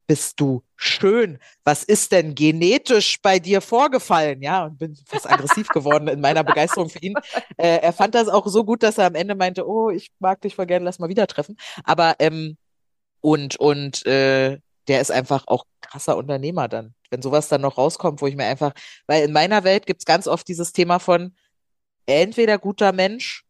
[0.09, 1.37] bist du schön.
[1.63, 4.41] Was ist denn genetisch bei dir vorgefallen?
[4.41, 7.13] Ja, und bin fast aggressiv geworden in meiner Begeisterung für ihn.
[7.57, 10.41] Äh, er fand das auch so gut, dass er am Ende meinte, oh, ich mag
[10.41, 11.57] dich voll gerne, lass mal wieder treffen.
[11.83, 12.57] Aber ähm,
[13.21, 14.57] und und äh,
[14.87, 16.95] der ist einfach auch krasser Unternehmer dann.
[17.11, 18.73] Wenn sowas dann noch rauskommt, wo ich mir einfach,
[19.05, 21.35] weil in meiner Welt gibt's ganz oft dieses Thema von
[22.07, 23.45] entweder guter Mensch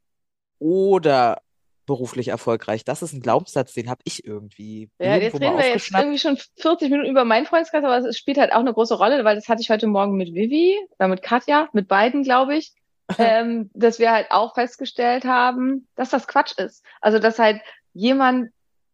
[0.60, 1.42] oder
[1.90, 2.86] beruflich erfolgreich.
[2.86, 6.38] Das ist ein Glaubenssatz, den habe ich irgendwie Ja, jetzt reden wir jetzt irgendwie schon
[6.58, 9.50] 40 Minuten über meinen Freundeskreis, aber es spielt halt auch eine große Rolle, weil das
[9.50, 12.74] hatte ich heute Morgen mit Vivi oder mit Katja, mit beiden, glaube ich,
[13.18, 16.86] ähm, dass wir halt auch festgestellt haben, dass das Quatsch ist.
[17.02, 17.60] Also, dass halt
[17.94, 18.52] jemand,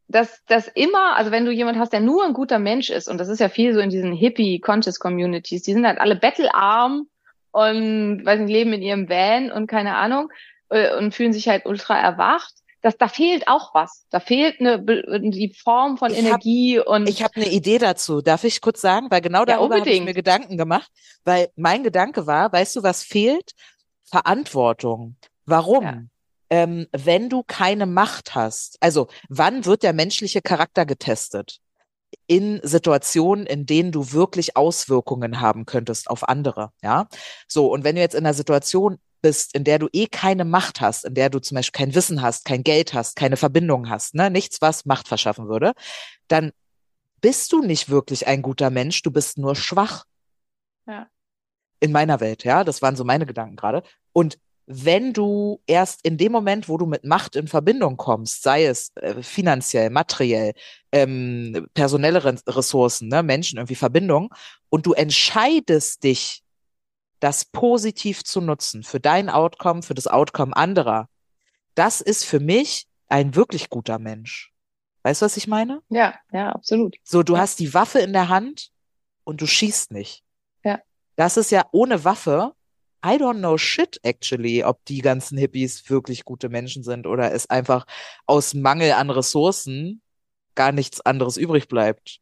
[0.07, 3.17] dass das immer, also wenn du jemand hast, der nur ein guter Mensch ist, und
[3.17, 7.07] das ist ja viel so in diesen Hippie-Conscious-Communities, die sind halt alle bettelarm
[7.51, 10.29] und, weiß nicht, leben in ihrem Van und keine Ahnung,
[10.69, 12.53] äh, und fühlen sich halt ultra erwacht.
[12.86, 14.05] Das, da fehlt auch was.
[14.11, 18.21] Da fehlt eine, die Form von Ich hab- Energie und Ich habe eine Idee dazu.
[18.21, 19.07] Darf ich kurz sagen?
[19.09, 20.91] Weil genau Ja, darüber habe ich mir Gedanken gemacht.
[21.23, 23.53] Weil mein Gedanke war, weißt du, was fehlt?
[24.03, 25.15] Verantwortung.
[25.47, 25.83] Warum?
[25.83, 26.01] Ja.
[26.51, 31.57] Ähm, wenn du keine Macht hast, also wann wird der menschliche Charakter getestet?
[32.27, 37.07] In Situationen, in denen du wirklich Auswirkungen haben könntest auf andere, ja?
[37.47, 40.82] So, und wenn du jetzt in einer Situation bist, in der du eh keine Macht
[40.82, 44.13] hast, in der du zum Beispiel kein Wissen hast, kein Geld hast, keine Verbindung hast,
[44.13, 45.73] ne, nichts, was Macht verschaffen würde,
[46.28, 46.51] dann
[47.21, 50.05] bist du nicht wirklich ein guter Mensch, du bist nur schwach.
[50.88, 51.07] Ja.
[51.80, 53.82] In meiner Welt, ja, das waren so meine Gedanken gerade.
[54.13, 58.65] Und wenn du erst in dem Moment, wo du mit Macht in Verbindung kommst, sei
[58.65, 60.53] es äh, finanziell, materiell,
[60.91, 64.32] ähm, personelle Ressourcen, ne, Menschen, irgendwie Verbindung,
[64.69, 66.43] und du entscheidest dich,
[67.26, 71.09] das positiv zu nutzen für dein Outcome, für das Outcome anderer,
[71.73, 74.53] das ist für mich ein wirklich guter Mensch.
[75.01, 75.82] Weißt du, was ich meine?
[75.89, 76.97] ja, ja, absolut.
[77.03, 78.69] So, du hast die Waffe in der Hand
[79.23, 80.23] und du schießt nicht.
[80.63, 80.80] Ja.
[81.15, 82.53] Das ist ja ohne Waffe.
[83.03, 87.49] I don't know shit actually, ob die ganzen Hippies wirklich gute Menschen sind oder es
[87.49, 87.88] einfach
[88.28, 89.99] aus Mangel an Ressourcen
[90.53, 92.19] gar nichts anderes übrig bleibt.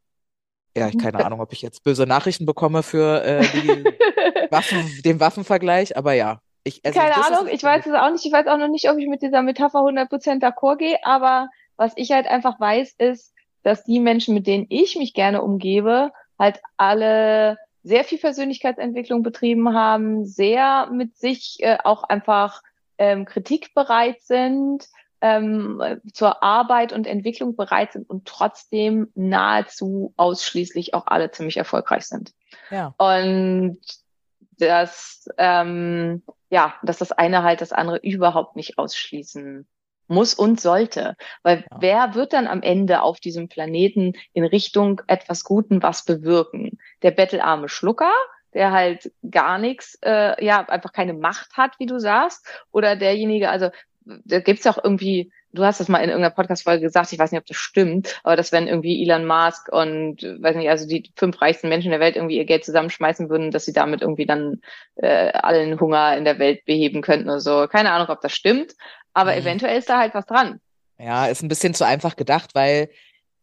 [0.76, 3.44] Ja, ich keine Ahnung, ob ich jetzt böse Nachrichten bekomme für äh,
[4.52, 6.40] Waffen, den Waffenvergleich, aber ja.
[6.64, 8.26] Ich, also Keine Ahnung, ich weiß es auch nicht.
[8.26, 11.94] Ich weiß auch noch nicht, ob ich mit dieser Metapher 100% d'accord gehe, aber was
[11.98, 16.62] ich halt einfach weiß, ist, dass die Menschen, mit denen ich mich gerne umgebe, halt
[16.78, 22.62] alle sehr viel Persönlichkeitsentwicklung betrieben haben, sehr mit sich äh, auch einfach
[22.98, 24.88] ähm, kritikbereit sind,
[25.24, 31.56] ähm, äh, zur Arbeit und Entwicklung bereit sind und trotzdem nahezu ausschließlich auch alle ziemlich
[31.56, 32.34] erfolgreich sind.
[32.70, 32.94] Ja.
[32.98, 33.80] Und
[34.60, 39.66] das, ähm, ja, dass das eine halt das andere überhaupt nicht ausschließen
[40.08, 41.16] muss und sollte.
[41.42, 41.78] Weil Ja.
[41.80, 46.80] wer wird dann am Ende auf diesem Planeten in Richtung etwas Guten was bewirken?
[47.02, 48.12] Der bettelarme Schlucker,
[48.54, 53.50] der halt gar nichts, äh, ja, einfach keine Macht hat, wie du sagst, oder derjenige,
[53.50, 53.70] also
[54.06, 57.40] da gibt's auch irgendwie, du hast das mal in irgendeiner Podcast-Folge gesagt, ich weiß nicht,
[57.42, 61.42] ob das stimmt, aber dass wenn irgendwie Elon Musk und, weiß nicht, also die fünf
[61.42, 64.62] reichsten Menschen der Welt irgendwie ihr Geld zusammenschmeißen würden, dass sie damit irgendwie dann
[64.96, 67.68] äh, allen Hunger in der Welt beheben könnten oder so.
[67.68, 68.74] Keine Ahnung, ob das stimmt,
[69.14, 69.42] aber Mhm.
[69.42, 70.60] eventuell ist da halt was dran.
[70.98, 72.90] Ja, ist ein bisschen zu einfach gedacht, weil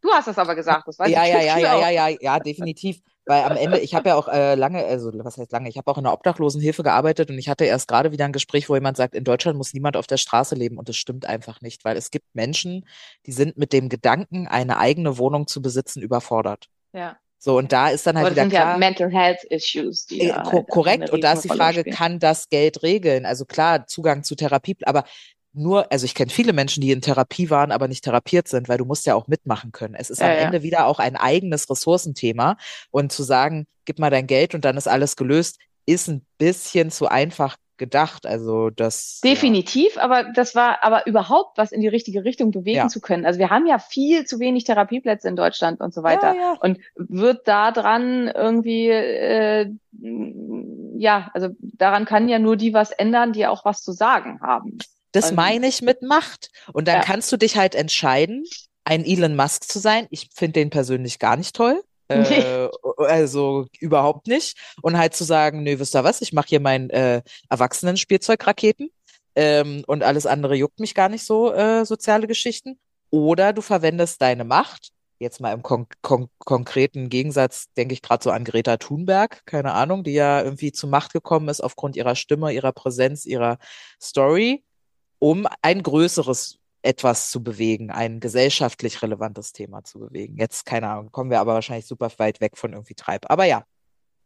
[0.02, 1.80] Du hast das aber gesagt, das weiß ja, ich ja, ja, ja, auch.
[1.82, 3.00] ja, ja, ja, definitiv.
[3.30, 5.88] Weil am Ende, ich habe ja auch äh, lange, also was heißt lange, ich habe
[5.88, 8.96] auch in der Obdachlosenhilfe gearbeitet und ich hatte erst gerade wieder ein Gespräch, wo jemand
[8.96, 11.96] sagt, in Deutschland muss niemand auf der Straße leben und das stimmt einfach nicht, weil
[11.96, 12.84] es gibt Menschen,
[13.26, 16.66] die sind mit dem Gedanken, eine eigene Wohnung zu besitzen, überfordert.
[16.92, 17.18] Ja.
[17.38, 18.72] So, und da ist dann halt wieder sind klar.
[18.72, 21.10] ja Mental Health Issues, die Äh, halt korrekt.
[21.10, 21.94] Und da ist die Frage, spielen.
[21.94, 23.26] kann das Geld regeln?
[23.26, 25.04] Also klar, Zugang zu Therapie, aber
[25.52, 28.78] nur, also ich kenne viele Menschen, die in Therapie waren, aber nicht therapiert sind, weil
[28.78, 29.94] du musst ja auch mitmachen können.
[29.94, 30.38] Es ist Ja, am ja.
[30.44, 32.56] Ende wieder auch ein eigenes Ressourcenthema.
[32.90, 36.90] Und zu sagen, gib mal dein Geld und dann ist alles gelöst, ist ein bisschen
[36.90, 38.26] zu einfach gedacht.
[38.26, 39.20] Also das.
[39.24, 42.88] Definitiv, aber das war aber überhaupt was in die richtige Richtung bewegen Ja.
[42.88, 43.24] zu können.
[43.24, 46.34] Also wir haben ja viel zu wenig Therapieplätze in Deutschland und so Ja, weiter.
[46.36, 46.56] ja.
[46.60, 49.70] Und wird da dran irgendwie, äh,
[50.98, 54.78] ja, also daran kann ja nur die was ändern, die auch was zu sagen haben.
[55.12, 56.50] Das Also- meine ich mit Macht.
[56.72, 57.02] Und dann Ja.
[57.02, 58.44] kannst du dich halt entscheiden,
[58.84, 60.06] ein Elon Musk zu sein.
[60.10, 61.82] Ich finde den persönlich gar nicht toll.
[62.08, 64.56] Äh, also überhaupt nicht.
[64.82, 67.22] Und halt zu sagen, nö, wisst ihr was, ich mache hier mein äh,
[67.94, 68.90] Erwachsenen-Spielzeugraketen
[69.36, 72.78] ähm, und alles andere juckt mich gar nicht so, äh, soziale Geschichten.
[73.10, 78.22] Oder du verwendest deine Macht, jetzt mal im kon kon konkreten Gegensatz, denke ich gerade
[78.24, 82.16] so an Greta Thunberg, keine Ahnung, die ja irgendwie zu Macht gekommen ist aufgrund ihrer
[82.16, 83.58] Stimme, ihrer Präsenz, ihrer
[84.00, 84.64] Story,
[85.20, 90.36] um ein größeres etwas zu bewegen, ein gesellschaftlich relevantes Thema zu bewegen.
[90.38, 93.30] Jetzt, keine Ahnung, kommen wir aber wahrscheinlich super weit weg von irgendwie Treib.
[93.30, 93.64] Aber ja,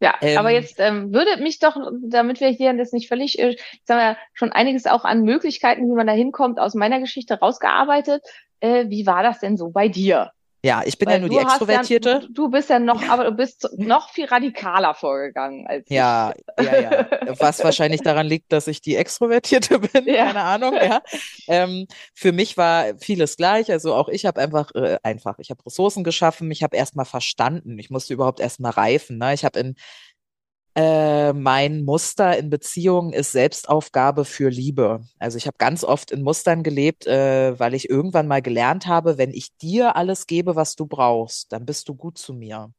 [0.00, 3.56] Ja, Ähm, aber jetzt ähm, würde mich doch, damit wir hier das nicht völlig, äh,
[3.84, 8.22] sagen wir, schon einiges auch an Möglichkeiten, wie man da hinkommt, aus meiner Geschichte rausgearbeitet.
[8.60, 10.30] Äh, wie war das denn so bei dir?
[10.64, 12.08] Ja, ich bin ja Weil nur du die Extrovertierte.
[12.22, 16.80] Ja, du bist ja noch, aber du bist noch viel radikaler vorgegangen als Ja, ja,
[16.80, 17.06] ja.
[17.38, 20.26] Was wahrscheinlich daran liegt, dass ich die Extrovertierte bin, Ja.
[20.26, 21.02] keine Ahnung, ja.
[21.48, 23.70] Ähm, für mich war vieles gleich.
[23.70, 27.78] Also auch ich habe einfach, äh, einfach, ich habe Ressourcen geschaffen, ich habe erstmal verstanden,
[27.78, 29.18] ich musste überhaupt erstmal reifen.
[29.18, 29.34] Ne?
[29.34, 29.74] Ich habe in
[30.76, 35.04] äh, mein Muster in Beziehungen ist Selbstaufgabe für Liebe.
[35.18, 39.16] Also ich habe ganz oft in Mustern gelebt, äh, weil ich irgendwann mal gelernt habe,
[39.16, 42.72] wenn ich dir alles gebe, was du brauchst, dann bist du gut zu mir.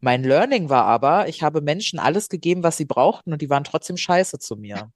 [0.00, 3.64] Mein Learning war aber, ich habe Menschen alles gegeben, was sie brauchten und die waren
[3.64, 4.90] trotzdem scheiße zu mir.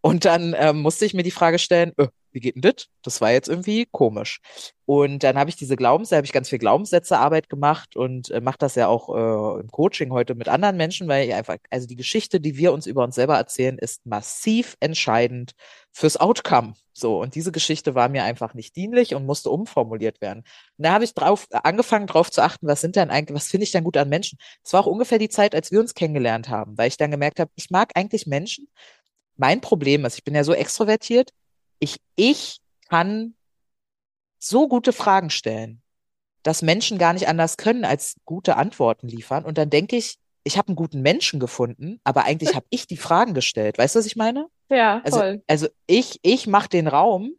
[0.00, 2.88] Und dann ähm, musste ich mir die Frage stellen, äh, wie geht denn das?
[3.02, 4.40] Das war jetzt irgendwie komisch.
[4.84, 8.58] Und dann habe ich diese Glaubenssätze, habe ich ganz viel Glaubenssätzearbeit gemacht und äh, mache
[8.58, 11.96] das ja auch äh, im Coaching heute mit anderen Menschen, weil ich einfach, also die
[11.96, 15.52] Geschichte, die wir uns über uns selber erzählen, ist massiv entscheidend
[15.92, 16.74] fürs Outcome.
[16.94, 20.40] So, und diese Geschichte war mir einfach nicht dienlich und musste umformuliert werden.
[20.76, 23.64] Und da habe ich drauf angefangen, drauf zu achten, was sind denn eigentlich, was finde
[23.64, 24.38] ich denn gut an Menschen?
[24.62, 27.40] Es war auch ungefähr die Zeit, als wir uns kennengelernt haben, weil ich dann gemerkt
[27.40, 28.68] habe, ich mag eigentlich Menschen.
[29.36, 31.30] Mein Problem ist, ich bin ja so extrovertiert,
[31.82, 32.58] ich, ich
[32.88, 33.34] kann
[34.38, 35.82] so gute Fragen stellen,
[36.44, 39.44] dass Menschen gar nicht anders können, als gute Antworten liefern.
[39.44, 42.96] Und dann denke ich, ich habe einen guten Menschen gefunden, aber eigentlich habe ich die
[42.96, 43.78] Fragen gestellt.
[43.78, 44.46] Weißt du, was ich meine?
[44.68, 45.42] Ja, Also, voll.
[45.48, 47.32] also ich, ich mache den Raum,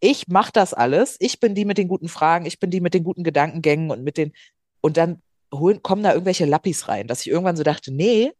[0.00, 2.94] ich mache das alles, ich bin die mit den guten Fragen, ich bin die mit
[2.94, 4.32] den guten Gedankengängen und mit den,
[4.80, 5.22] und dann
[5.52, 8.32] holen, kommen da irgendwelche Lappis rein, dass ich irgendwann so dachte, nee,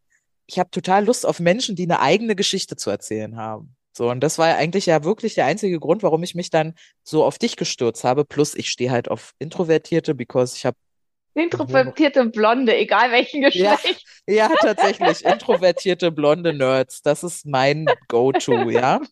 [0.47, 3.77] ich habe total Lust auf Menschen, die eine eigene Geschichte zu erzählen haben.
[3.93, 6.75] So, und das war ja eigentlich ja wirklich der einzige Grund, warum ich mich dann
[7.03, 8.25] so auf dich gestürzt habe.
[8.25, 10.77] Plus, ich stehe halt auf Introvertierte, because ich habe
[11.35, 13.77] Introvertierte Blonde, egal welchen Ja.
[13.77, 14.05] Geschlecht.
[14.27, 17.03] ja tatsächlich introvertierte blonde Nerds.
[17.03, 19.01] Das ist mein Go-To, ja.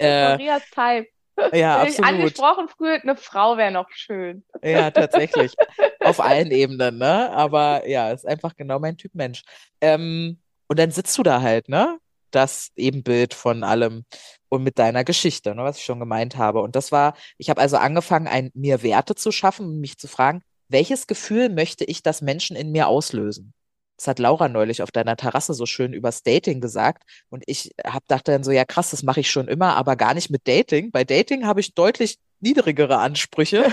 [0.00, 1.06] Äh, Marias Type.
[1.52, 2.10] ja, absolut.
[2.10, 4.42] angesprochen früher, eine Frau wäre noch schön.
[4.64, 5.54] Ja, tatsächlich.
[6.00, 7.30] Auf allen Ebenen, ne?
[7.30, 9.44] Aber ja, ist einfach genau mein Typ Mensch.
[9.80, 12.00] Ähm, und dann sitzt du da halt, ne?
[12.30, 14.04] Das Ebenbild von allem
[14.48, 16.60] und mit deiner Geschichte, ne, was ich schon gemeint habe.
[16.60, 20.08] Und das war, ich habe also angefangen, ein, mir Werte zu schaffen und mich zu
[20.08, 23.52] fragen, welches Gefühl möchte ich, dass Menschen in mir auslösen?
[23.96, 27.04] Das hat Laura neulich auf deiner Terrasse so schön übers Dating gesagt.
[27.30, 30.12] Und ich hab dachte dann so, ja krass, das mache ich schon immer, aber gar
[30.12, 30.90] nicht mit Dating.
[30.90, 33.72] Bei Dating habe ich deutlich niedrigere Ansprüche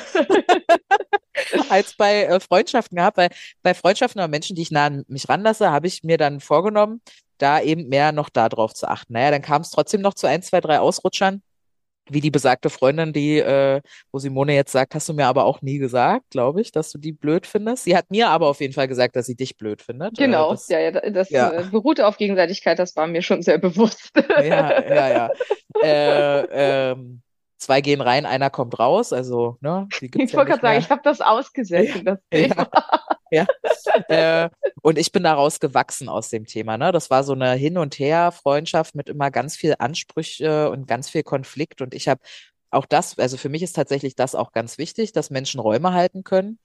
[1.70, 3.30] als bei äh, Freundschaften gehabt, weil
[3.62, 7.02] bei Freundschaften oder Menschen, die ich nah an mich ranlasse, habe ich mir dann vorgenommen,
[7.38, 9.14] da eben mehr noch darauf zu achten.
[9.14, 11.42] Naja, dann kam es trotzdem noch zu ein, zwei, drei Ausrutschern,
[12.10, 13.82] wie die besagte Freundin, die, äh,
[14.12, 16.98] wo Simone jetzt sagt, hast du mir aber auch nie gesagt, glaube ich, dass du
[16.98, 17.86] die blöd findest.
[17.86, 20.20] Sie hat mir aber auf jeden Fall gesagt, dass sie dich blöd findet.
[20.20, 21.52] Äh, Genau, das, ja, ja, das ja.
[21.52, 24.12] äh, beruhte auf Gegenseitigkeit, das war mir schon sehr bewusst.
[24.16, 25.30] ja, ja, ja.
[25.82, 27.22] Äh, ähm,
[27.58, 30.74] zwei gehen rein, einer kommt raus, also, ne, die gibt's Ich ja wollte nicht gerade
[30.74, 32.68] sagen, ich habe das ausgesessen, das Thema.
[32.74, 33.03] Ja.
[34.08, 34.50] äh,
[34.82, 36.78] und ich bin daraus gewachsen aus dem Thema.
[36.78, 36.92] Ne?
[36.92, 41.24] Das war so eine Hin- und Her-Freundschaft mit immer ganz viel Ansprüche und ganz viel
[41.24, 41.82] Konflikt.
[41.82, 42.22] Und ich habe
[42.70, 46.24] auch das, also für mich ist tatsächlich das auch ganz wichtig, dass Menschen Räume halten
[46.24, 46.60] können.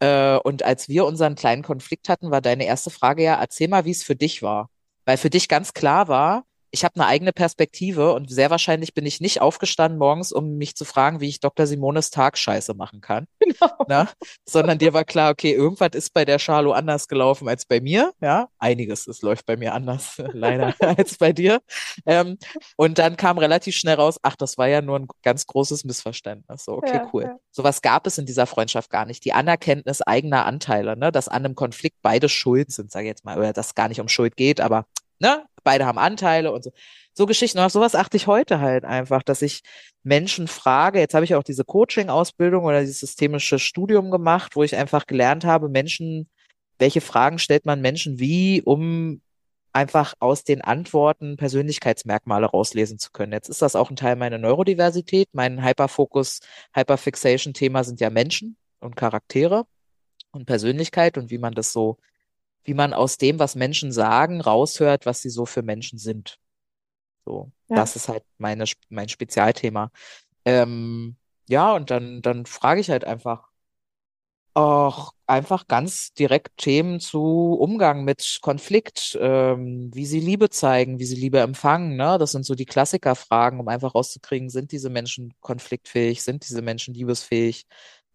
[0.00, 3.84] Äh, und als wir unseren kleinen Konflikt hatten, war deine erste Frage ja, erzähl mal,
[3.84, 4.70] wie es für dich war.
[5.04, 6.44] Weil für dich ganz klar war,
[6.74, 10.74] ich habe eine eigene Perspektive und sehr wahrscheinlich bin ich nicht aufgestanden morgens, um mich
[10.74, 11.66] zu fragen, wie ich Dr.
[11.66, 13.26] Simones Tag scheiße machen kann.
[13.52, 13.84] Genau.
[13.86, 14.08] Ne?
[14.48, 18.12] Sondern dir war klar, okay, irgendwas ist bei der Charlo anders gelaufen als bei mir.
[18.20, 21.60] Ja, einiges, es läuft bei mir anders, leider, als bei dir.
[22.06, 22.38] Ähm,
[22.76, 26.64] und dann kam relativ schnell raus, ach, das war ja nur ein ganz großes Missverständnis.
[26.64, 27.24] So, okay, ja, cool.
[27.24, 27.36] Ja.
[27.50, 29.22] Sowas gab es in dieser Freundschaft gar nicht.
[29.24, 33.24] Die Anerkenntnis eigener Anteile, ne, dass an einem Konflikt beide schuld sind, sage ich jetzt
[33.24, 34.86] mal, oder dass gar nicht um Schuld geht, aber
[35.22, 36.72] ne, beide haben Anteile und so.
[37.14, 39.62] So Geschichten, und auf sowas achte ich heute halt einfach, dass ich
[40.02, 44.76] Menschen frage, jetzt habe ich auch diese Coaching-Ausbildung oder dieses systemische Studium gemacht, wo ich
[44.76, 46.28] einfach gelernt habe, Menschen,
[46.78, 49.20] welche Fragen stellt man Menschen wie, um
[49.74, 53.32] einfach aus den Antworten Persönlichkeitsmerkmale rauslesen zu können.
[53.32, 55.28] Jetzt ist das auch ein Teil meiner Neurodiversität.
[55.32, 56.40] Mein Hyperfokus,
[56.74, 59.66] Hyperfixation-Thema sind ja Menschen und Charaktere
[60.32, 61.98] und Persönlichkeit und wie man das so
[62.64, 66.38] wie man aus dem, was Menschen sagen, raushört, was sie so für Menschen sind.
[67.24, 67.76] So, ja.
[67.76, 69.90] das ist halt meine, mein Spezialthema.
[70.44, 71.16] Ähm,
[71.48, 73.52] ja, und dann, dann frage ich halt einfach
[74.54, 81.06] auch einfach ganz direkt Themen zu Umgang mit Konflikt, ähm, wie sie Liebe zeigen, wie
[81.06, 81.96] sie Liebe empfangen.
[81.96, 82.18] Ne?
[82.18, 86.92] Das sind so die Klassikerfragen, um einfach rauszukriegen, sind diese Menschen konfliktfähig, sind diese Menschen
[86.92, 87.66] liebesfähig?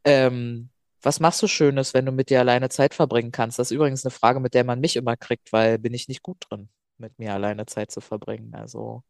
[0.03, 0.69] Ähm,
[1.01, 3.59] was machst du Schönes, wenn du mit dir alleine Zeit verbringen kannst?
[3.59, 6.23] Das ist übrigens eine Frage, mit der man mich immer kriegt, weil bin ich nicht
[6.23, 8.53] gut drin, mit mir alleine Zeit zu verbringen.
[8.55, 9.03] Also,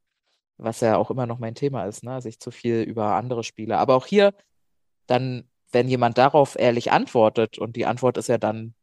[0.57, 2.11] was ja auch immer noch mein Thema ist, ne?
[2.11, 3.77] Dass ich zu viel über andere spiele.
[3.77, 4.33] Aber auch hier,
[5.07, 8.75] dann, wenn jemand darauf ehrlich antwortet und die Antwort ist ja dann,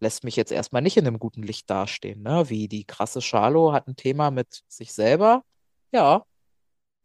[0.00, 2.48] lässt mich jetzt erstmal nicht in einem guten Licht dastehen, ne?
[2.50, 5.44] Wie die krasse Charlo hat ein Thema mit sich selber.
[5.92, 6.24] Ja.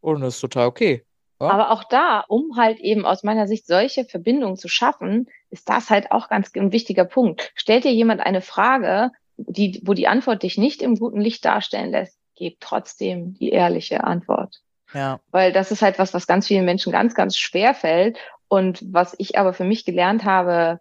[0.02, 1.06] Und das ist total okay.
[1.40, 1.48] Ja.
[1.48, 5.90] Aber auch da, um halt eben aus meiner Sicht solche Verbindungen zu schaffen, ist das
[5.90, 7.52] halt auch ganz ein wichtiger Punkt.
[7.56, 11.92] Stellt dir jemand eine Frage, die, wo die Antwort dich nicht im guten Licht darstellen
[11.92, 14.62] lässt, gib trotzdem die ehrliche Antwort.
[14.94, 15.20] Ja.
[15.32, 18.18] Weil das ist halt was, was ganz vielen Menschen ganz, ganz schwer fällt.
[18.48, 20.80] Und was ich aber für mich gelernt habe,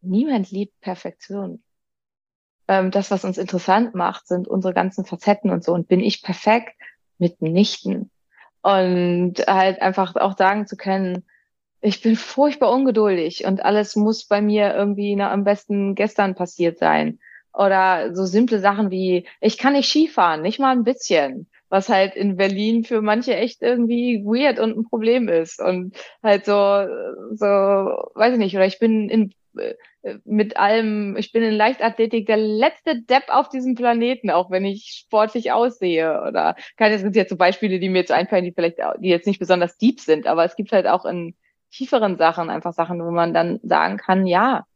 [0.00, 1.62] niemand liebt Perfektion.
[2.68, 5.72] Ähm, das, was uns interessant macht, sind unsere ganzen Facetten und so.
[5.72, 6.76] Und bin ich perfekt?
[7.18, 8.11] Mitnichten.
[8.62, 11.24] Und halt einfach auch sagen zu können,
[11.80, 16.78] ich bin furchtbar ungeduldig und alles muss bei mir irgendwie na, am besten gestern passiert
[16.78, 17.18] sein.
[17.52, 21.48] Oder so simple Sachen wie, ich kann nicht Skifahren, nicht mal ein bisschen.
[21.68, 25.60] Was halt in Berlin für manche echt irgendwie weird und ein Problem ist.
[25.60, 26.52] Und halt so,
[27.32, 29.32] so, weiß ich nicht, oder ich bin in
[30.24, 35.02] mit allem, ich bin in Leichtathletik der letzte Depp auf diesem Planeten, auch wenn ich
[35.04, 36.22] sportlich aussehe.
[36.26, 39.26] Oder keine, das sind jetzt so Beispiele, die mir jetzt einfallen, die vielleicht, die jetzt
[39.26, 41.34] nicht besonders deep sind, aber es gibt halt auch in
[41.70, 44.66] tieferen Sachen einfach Sachen, wo man dann sagen kann, ja,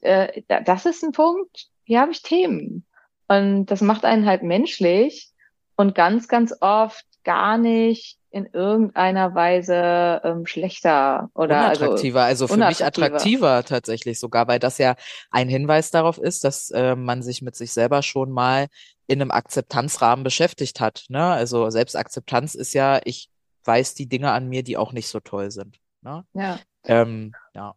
[0.00, 2.86] äh, das ist ein Punkt, hier habe ich Themen.
[3.28, 5.30] Und das macht einen halt menschlich
[5.76, 12.54] und ganz, ganz oft gar nicht in irgendeiner Weise ähm, schlechter oder unattraktiver, also, also
[12.54, 14.94] für mich attraktiver tatsächlich sogar, weil das ja
[15.30, 18.66] ein Hinweis darauf ist, dass äh, man sich mit sich selber schon mal
[19.06, 21.06] in einem Akzeptanzrahmen beschäftigt hat.
[21.08, 21.24] Ne?
[21.24, 23.30] Also Selbstakzeptanz ist ja, ich
[23.64, 25.78] weiß die Dinge an mir, die auch nicht so toll sind.
[26.02, 26.26] Ne?
[26.34, 26.58] Ja.
[26.84, 27.74] Ähm, ja.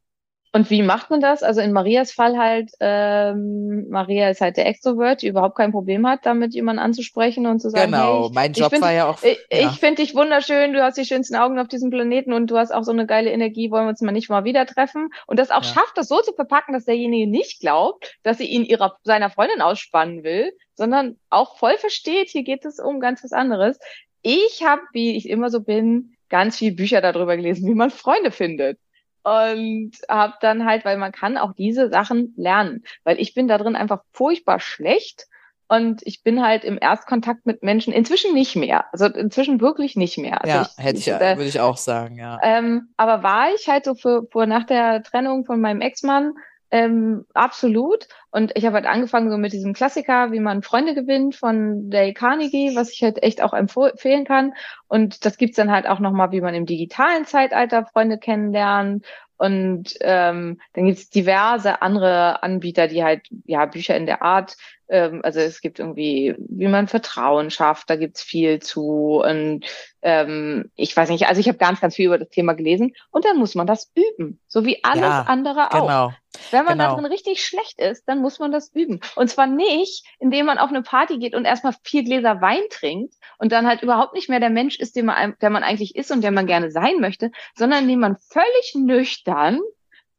[0.52, 1.44] Und wie macht man das?
[1.44, 6.08] Also in Marias Fall halt, ähm, Maria ist halt der Extrovert, die überhaupt kein Problem
[6.08, 9.22] hat, damit jemanden anzusprechen und zu sagen, genau, hey, mein Job find, war ja auch.
[9.22, 9.70] Ich, ja.
[9.70, 12.72] ich finde dich wunderschön, du hast die schönsten Augen auf diesem Planeten und du hast
[12.72, 15.10] auch so eine geile Energie, wollen wir uns mal nicht mal wieder treffen.
[15.28, 15.74] Und das auch ja.
[15.74, 19.62] schafft, das so zu verpacken, dass derjenige nicht glaubt, dass sie ihn ihrer seiner Freundin
[19.62, 23.78] ausspannen will, sondern auch voll versteht, hier geht es um ganz was anderes.
[24.24, 28.32] Ich habe, wie ich immer so bin, ganz viel Bücher darüber gelesen, wie man Freunde
[28.32, 28.80] findet
[29.24, 33.58] und habe dann halt, weil man kann auch diese Sachen lernen, weil ich bin da
[33.58, 35.28] drin einfach furchtbar schlecht
[35.68, 40.18] und ich bin halt im Erstkontakt mit Menschen inzwischen nicht mehr, also inzwischen wirklich nicht
[40.18, 40.42] mehr.
[40.42, 42.40] Also ja, ich, hätte ich, ich äh, würde ich auch sagen, ja.
[42.42, 46.34] Ähm, aber war ich halt so für, für nach der Trennung von meinem Ex-Mann
[46.72, 48.08] ähm, absolut.
[48.32, 52.14] Und ich habe halt angefangen so mit diesem Klassiker, wie man Freunde gewinnt von Dale
[52.14, 54.54] Carnegie, was ich halt echt auch empfehlen kann.
[54.88, 59.06] Und das gibt's dann halt auch nochmal, wie man im digitalen Zeitalter Freunde kennenlernt.
[59.38, 64.58] Und ähm, dann gibt's diverse andere Anbieter, die halt ja Bücher in der Art
[64.90, 69.22] ähm, also es gibt irgendwie, wie man Vertrauen schafft, da gibt's viel zu.
[69.24, 69.66] Und
[70.02, 73.26] ähm, ich weiß nicht, also ich habe ganz, ganz viel über das Thema gelesen und
[73.26, 75.82] dann muss man das üben, so wie alles ja, andere auch.
[75.82, 76.14] Genau.
[76.52, 76.92] Wenn man genau.
[76.92, 79.00] darin richtig schlecht ist, dann muss man das üben.
[79.16, 83.16] Und zwar nicht, indem man auf eine Party geht und erstmal vier Gläser Wein trinkt
[83.38, 86.12] und dann halt überhaupt nicht mehr der Mensch ist, der man, der man eigentlich ist
[86.12, 89.60] und der man gerne sein möchte, sondern indem man völlig nüchtern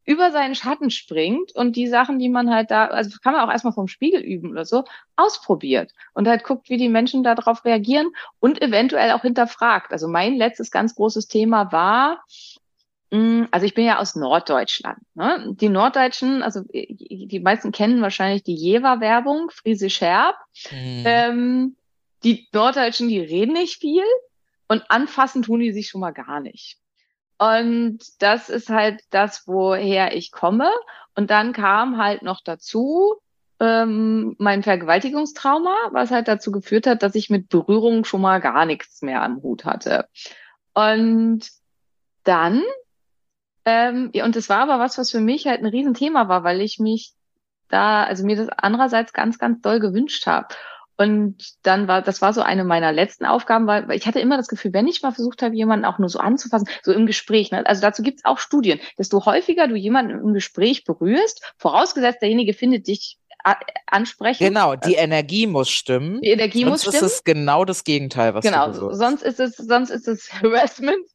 [0.05, 3.53] über seinen Schatten springt und die Sachen, die man halt da, also kann man auch
[3.53, 4.85] erstmal vom Spiegel üben oder so,
[5.15, 8.09] ausprobiert und halt guckt, wie die Menschen darauf reagieren
[8.41, 9.93] und eventuell auch hinterfragt.
[9.93, 12.25] Also mein letztes ganz großes Thema war,
[13.51, 14.99] also ich bin ja aus Norddeutschland.
[15.15, 15.55] Ne?
[15.61, 20.37] Die Norddeutschen, also die meisten kennen wahrscheinlich die Jever-Werbung, Friese Scherb.
[20.71, 21.03] Mhm.
[21.05, 21.77] Ähm,
[22.23, 24.05] die Norddeutschen, die reden nicht viel
[24.69, 26.79] und anfassen tun die sich schon mal gar nicht.
[27.39, 30.71] Und das ist halt das, woher ich komme.
[31.17, 33.17] Und dann kam halt noch dazu
[33.61, 38.67] ähm, mein Vergewaltigungstrauma, was halt dazu geführt hat, dass ich mit Berührung schon mal gar
[38.67, 40.09] nichts mehr am Hut hatte.
[40.75, 41.49] Und
[42.25, 42.63] dann,
[43.65, 46.79] ähm, und das war aber was, was für mich halt ein Riesenthema war, weil ich
[46.79, 47.13] mich
[47.69, 50.49] da, also mir das andererseits ganz, ganz doll gewünscht habe.
[50.97, 54.37] Und dann war, das war so eine meiner letzten Aufgaben, weil, weil ich hatte immer
[54.37, 57.51] das Gefühl, wenn ich mal versucht habe, jemanden auch nur so anzufassen, so im Gespräch,
[57.51, 57.65] ne?
[57.67, 62.87] also dazu gibt's auch Studien, desto häufiger du jemanden im Gespräch berührst, vorausgesetzt derjenige findet
[62.87, 63.20] dich
[63.87, 64.45] ansprechen.
[64.45, 66.21] Genau, die Energie muss stimmen.
[66.21, 67.07] Die Energie Sonst muss ist stimmen.
[67.07, 68.99] es genau das Gegenteil, was Genau, du bewirkst.
[68.99, 71.07] sonst ist es, sonst ist es Harassment.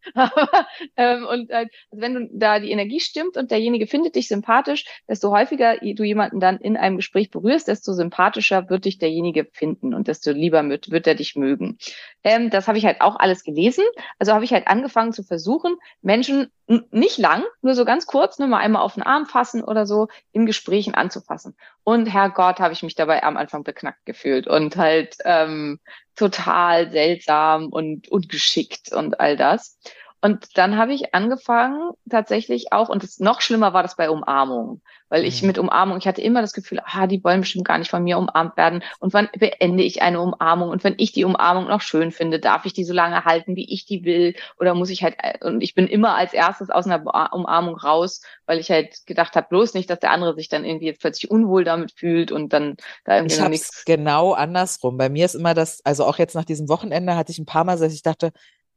[0.97, 4.86] Ähm, und äh, also wenn du da die Energie stimmt und derjenige findet dich sympathisch,
[5.07, 9.93] desto häufiger du jemanden dann in einem Gespräch berührst, desto sympathischer wird dich derjenige finden
[9.93, 11.78] und desto lieber wird, wird er dich mögen.
[12.23, 13.84] Ähm, das habe ich halt auch alles gelesen.
[14.19, 18.47] Also habe ich halt angefangen zu versuchen, Menschen nicht lang, nur so ganz kurz, nur
[18.47, 21.55] mal einmal auf den Arm fassen oder so, in Gesprächen anzufassen.
[21.84, 25.80] Und Herrgott, habe ich mich dabei am Anfang beknackt gefühlt und halt ähm,
[26.16, 29.78] total seltsam und ungeschickt und all das.
[30.26, 34.82] Und dann habe ich angefangen, tatsächlich auch, und das, noch schlimmer war das bei Umarmungen,
[35.09, 35.43] weil ich Mhm.
[35.43, 38.17] mit Umarmung, ich hatte immer das Gefühl, ah, die wollen bestimmt gar nicht von mir
[38.17, 38.82] umarmt werden.
[38.99, 40.69] Und wann beende ich eine Umarmung?
[40.69, 43.71] Und wenn ich die Umarmung noch schön finde, darf ich die so lange halten, wie
[43.71, 44.36] ich die will?
[44.59, 47.01] Oder muss ich halt, und ich bin immer als erstes aus einer
[47.34, 50.88] Umarmung raus, weil ich halt gedacht habe, bloß nicht, dass der andere sich dann irgendwie
[50.88, 53.86] jetzt plötzlich unwohl damit fühlt und dann da irgendwie Ich noch nichts.
[53.86, 54.97] genau andersrum.
[54.97, 57.63] Bei mir ist immer das, also auch jetzt nach diesem Wochenende hatte ich ein paar
[57.63, 58.32] Mal, dass ich dachte,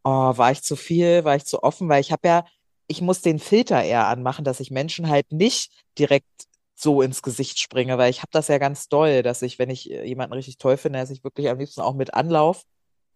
[0.05, 2.44] oh, war ich zu viel, war ich zu offen, weil ich habe ja,
[2.86, 6.26] ich muss den Filter eher anmachen, dass ich Menschen halt nicht direkt
[6.74, 9.90] so ins Gesicht springe, weil ich habe das ja ganz doll, dass ich, wenn ich
[9.90, 12.64] äh, jemanden richtig toll finde, dass ich wirklich am liebsten auch mit Anlauf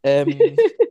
[0.03, 0.57] ähm,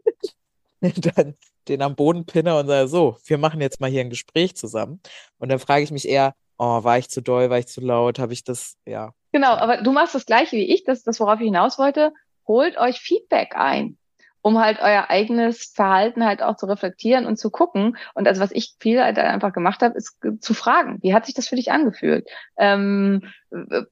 [1.16, 1.36] dann
[1.68, 5.00] den am Boden pinne und sage, so, wir machen jetzt mal hier ein Gespräch zusammen.
[5.38, 8.20] Und dann frage ich mich eher, oh, war ich zu doll, war ich zu laut,
[8.20, 9.14] habe ich das, ja.
[9.32, 12.14] Genau, aber du machst das Gleiche wie ich, das ist das, worauf ich hinaus wollte.
[12.48, 13.98] Holt euch Feedback ein,
[14.42, 17.98] um halt euer eigenes Verhalten halt auch zu reflektieren und zu gucken.
[18.14, 21.36] Und also was ich viel halt einfach gemacht habe, ist zu fragen, wie hat sich
[21.36, 22.28] das für dich angefühlt?
[22.58, 23.22] Ähm,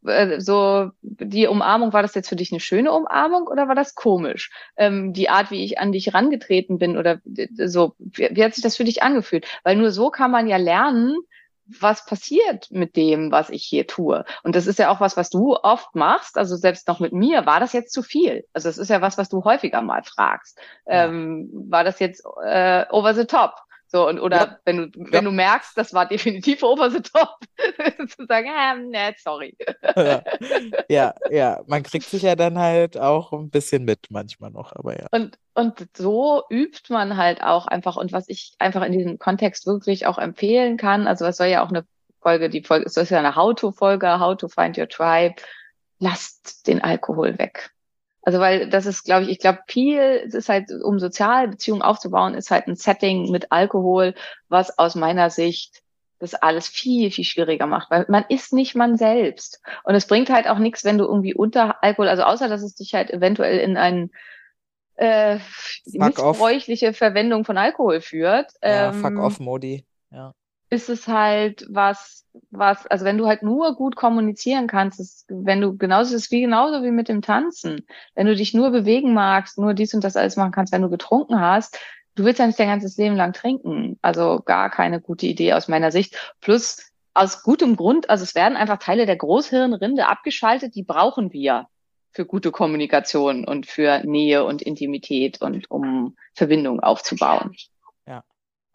[0.06, 3.96] äh, so die Umarmung, war das jetzt für dich eine schöne Umarmung oder war das
[3.96, 4.52] komisch?
[4.78, 7.20] Ähm, die Art, wie ich an dich rangetreten bin oder
[7.66, 9.46] so, wie, wie hat sich das für dich angefühlt?
[9.64, 11.16] Weil nur so kann man ja lernen,
[11.80, 14.26] was passiert mit dem, was ich hier tue.
[14.44, 16.38] Und das ist ja auch was, was du oft machst.
[16.38, 18.46] Also selbst noch mit mir, war das jetzt zu viel?
[18.54, 20.60] Also es ist ja was, was du häufiger mal fragst.
[20.86, 21.06] Ja.
[21.06, 23.54] Ähm, war das jetzt äh, over the top?
[23.92, 24.60] So, und oder Ja.
[24.66, 25.22] wenn du, wenn Ja.
[25.22, 27.40] du merkst, das war definitiv over the top,
[28.08, 29.58] zu sagen, ähm, nee, sorry.
[29.96, 30.24] Ja,
[30.90, 35.00] ja, ja, man kriegt sich ja dann halt auch ein bisschen mit manchmal noch, aber
[35.00, 35.08] ja.
[35.12, 37.96] Und, und so übt man halt auch einfach.
[37.98, 41.64] Und was ich einfach in diesem Kontext wirklich auch empfehlen kann, also es soll ja
[41.64, 41.84] auch eine
[42.22, 45.36] Folge, die Folge, es ist ja eine How-to-Folge, How to Find Your Tribe.
[45.98, 47.72] Lasst den Alkohol weg.
[48.22, 51.82] Also weil das ist, glaube ich, ich glaube viel, es ist halt, um soziale Beziehungen
[51.82, 54.14] aufzubauen, ist halt ein Setting mit Alkohol,
[54.50, 55.82] was aus meiner Sicht
[56.20, 59.62] das alles viel, viel schwieriger macht, weil man ist nicht man selbst.
[59.84, 62.76] Und es bringt halt auch nichts, wenn du irgendwie unter Alkohol, also außer dass es
[62.76, 64.12] dich halt eventuell in einen
[64.96, 65.40] äh,
[65.86, 69.86] missbräuchliche Verwendung von Alkohol führt, Ja, ähm, fuck off, Modi.
[70.12, 70.34] Ja.
[70.70, 75.62] Ist es halt was, was, also wenn du halt nur gut kommunizieren kannst, ist, wenn
[75.62, 79.58] du genauso ist wie genauso wie mit dem Tanzen, wenn du dich nur bewegen magst,
[79.58, 81.80] nur dies und das alles machen kannst, wenn du getrunken hast,
[82.16, 83.98] du willst ja nicht dein ganzes Leben lang trinken.
[84.02, 86.34] Also gar keine gute Idee aus meiner Sicht.
[86.42, 91.68] Plus aus gutem Grund, also es werden einfach Teile der Großhirnrinde abgeschaltet, die brauchen wir
[92.12, 97.56] für gute Kommunikation und für Nähe und Intimität und um Verbindung aufzubauen.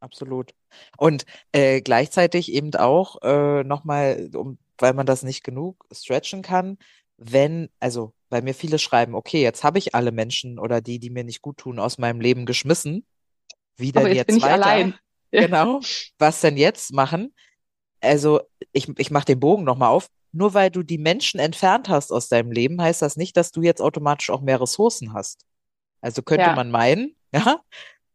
[0.05, 0.53] Absolut.
[0.99, 6.77] Und äh, gleichzeitig eben auch äh, nochmal, um, weil man das nicht genug stretchen kann,
[7.17, 11.09] wenn, also weil mir viele schreiben, okay, jetzt habe ich alle Menschen oder die, die
[11.11, 13.07] mir nicht gut tun, aus meinem Leben geschmissen.
[13.77, 14.55] Wie Aber denn jetzt bin ich weiter?
[14.55, 14.95] allein.
[15.31, 15.81] Genau.
[16.19, 17.35] Was denn jetzt machen?
[18.01, 18.43] Also,
[18.73, 20.09] ich, ich mache den Bogen nochmal auf.
[20.33, 23.63] Nur weil du die Menschen entfernt hast aus deinem Leben, heißt das nicht, dass du
[23.63, 25.47] jetzt automatisch auch mehr Ressourcen hast.
[26.01, 26.57] Also könnte Ja.
[26.57, 27.61] man meinen, ja,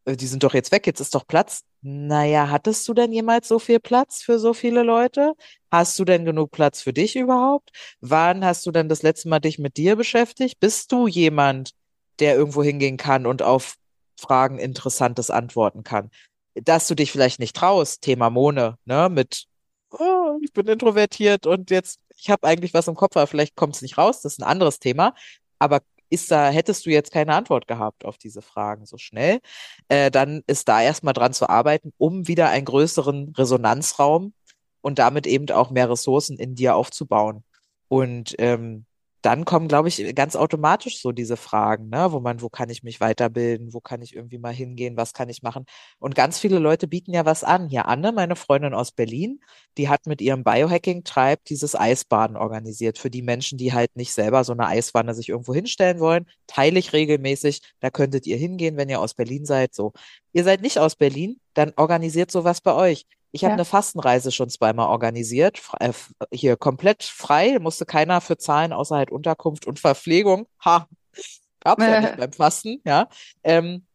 [0.06, 1.62] die sind doch jetzt weg, jetzt ist doch Platz.
[1.82, 5.34] Naja, hattest du denn jemals so viel Platz für so viele Leute?
[5.70, 7.70] Hast du denn genug Platz für dich überhaupt?
[8.00, 10.60] Wann hast du denn das letzte Mal dich mit dir beschäftigt?
[10.60, 11.72] Bist du jemand,
[12.18, 13.76] der irgendwo hingehen kann und auf
[14.18, 16.10] Fragen Interessantes antworten kann?
[16.54, 19.46] Dass du dich vielleicht nicht traust, Thema Mone, ne, mit,
[19.90, 23.76] oh, ich bin introvertiert und jetzt, ich habe eigentlich was im Kopf, aber vielleicht kommt
[23.76, 25.14] es nicht raus, das ist ein anderes Thema.
[25.58, 25.80] Aber
[26.10, 29.40] ist da, hättest du jetzt keine Antwort gehabt auf diese Fragen so schnell,
[29.88, 34.34] äh, dann ist da erstmal dran zu arbeiten, um wieder einen größeren Resonanzraum
[34.82, 37.44] und damit eben auch mehr Ressourcen in dir aufzubauen.
[37.88, 38.86] Und ähm,
[39.22, 42.82] dann kommen, glaube ich, ganz automatisch so diese Fragen, ne, wo man, wo kann ich
[42.82, 45.66] mich weiterbilden, wo kann ich irgendwie mal hingehen, was kann ich machen?
[45.98, 47.68] Und ganz viele Leute bieten ja was an.
[47.68, 49.40] Hier Anne, meine Freundin aus Berlin,
[49.76, 54.44] die hat mit ihrem Biohacking-Treib dieses Eisbaden organisiert für die Menschen, die halt nicht selber
[54.44, 56.26] so eine Eiswanne sich irgendwo hinstellen wollen.
[56.46, 57.62] Teile ich regelmäßig.
[57.80, 59.74] Da könntet ihr hingehen, wenn ihr aus Berlin seid.
[59.74, 59.92] So.
[60.32, 63.06] Ihr seid nicht aus Berlin, dann organisiert sowas bei euch.
[63.32, 63.54] Ich habe Ja.
[63.54, 65.92] eine Fastenreise schon zweimal organisiert, äh,
[66.32, 70.46] hier komplett frei, musste keiner für zahlen, außer halt Unterkunft und Verpflegung.
[70.64, 70.86] Ha,
[71.60, 73.08] gab's ja nicht beim Fasten, ja.
[73.44, 73.86] Ähm,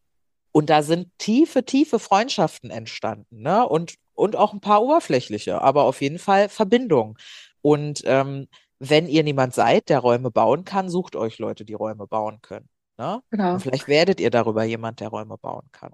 [0.52, 3.68] und da sind tiefe, tiefe Freundschaften entstanden, ne?
[3.68, 7.16] Und, und auch ein paar oberflächliche, aber auf jeden Fall Verbindungen.
[7.60, 12.06] Und ähm, wenn ihr niemand seid, der Räume bauen kann, sucht euch Leute, die Räume
[12.06, 12.68] bauen können.
[12.98, 13.20] Ne?
[13.30, 13.54] Genau.
[13.54, 15.92] Und vielleicht werdet ihr darüber jemand, der Räume bauen kann.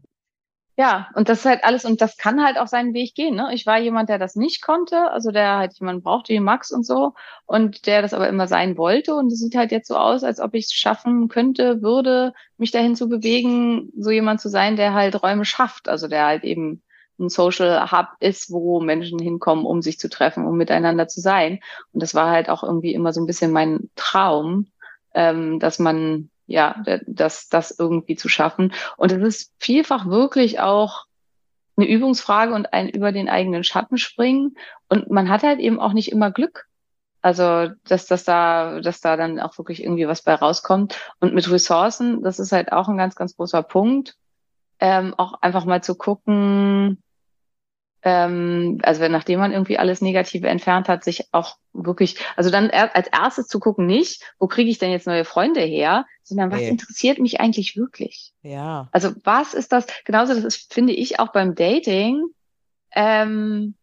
[0.76, 3.34] Ja, und das ist halt alles, und das kann halt auch seinen Weg gehen.
[3.34, 3.50] Ne?
[3.52, 6.86] Ich war jemand, der das nicht konnte, also der halt jemanden brauchte wie Max und
[6.86, 7.12] so,
[7.44, 9.14] und der das aber immer sein wollte.
[9.14, 12.70] Und es sieht halt jetzt so aus, als ob ich es schaffen könnte, würde, mich
[12.70, 16.82] dahin zu bewegen, so jemand zu sein, der halt Räume schafft, also der halt eben
[17.18, 21.60] ein Social Hub ist, wo Menschen hinkommen, um sich zu treffen, um miteinander zu sein.
[21.92, 24.68] Und das war halt auch irgendwie immer so ein bisschen mein Traum,
[25.14, 28.72] ähm, dass man ja, das, das irgendwie zu schaffen.
[28.98, 31.06] Und es ist vielfach wirklich auch
[31.76, 34.56] eine Übungsfrage und ein über den eigenen Schatten springen.
[34.88, 36.66] Und man hat halt eben auch nicht immer Glück.
[37.22, 40.98] Also, dass, dass da, dass da dann auch wirklich irgendwie was bei rauskommt.
[41.20, 44.16] Und mit Ressourcen, das ist halt auch ein ganz, ganz großer Punkt.
[44.78, 47.02] Ähm, auch einfach mal zu gucken,
[48.02, 52.70] ähm, also wenn, nachdem man irgendwie alles Negative entfernt hat, sich auch wirklich, also dann
[52.70, 56.60] als erstes zu gucken, nicht, wo kriege ich denn jetzt neue Freunde her, sondern was
[56.60, 56.68] Nee.
[56.68, 58.32] interessiert mich eigentlich wirklich?
[58.42, 58.88] Ja.
[58.92, 59.86] Also was ist das?
[60.04, 62.22] Genauso, das ist, finde ich, auch beim Dating,
[62.94, 63.74] ähm,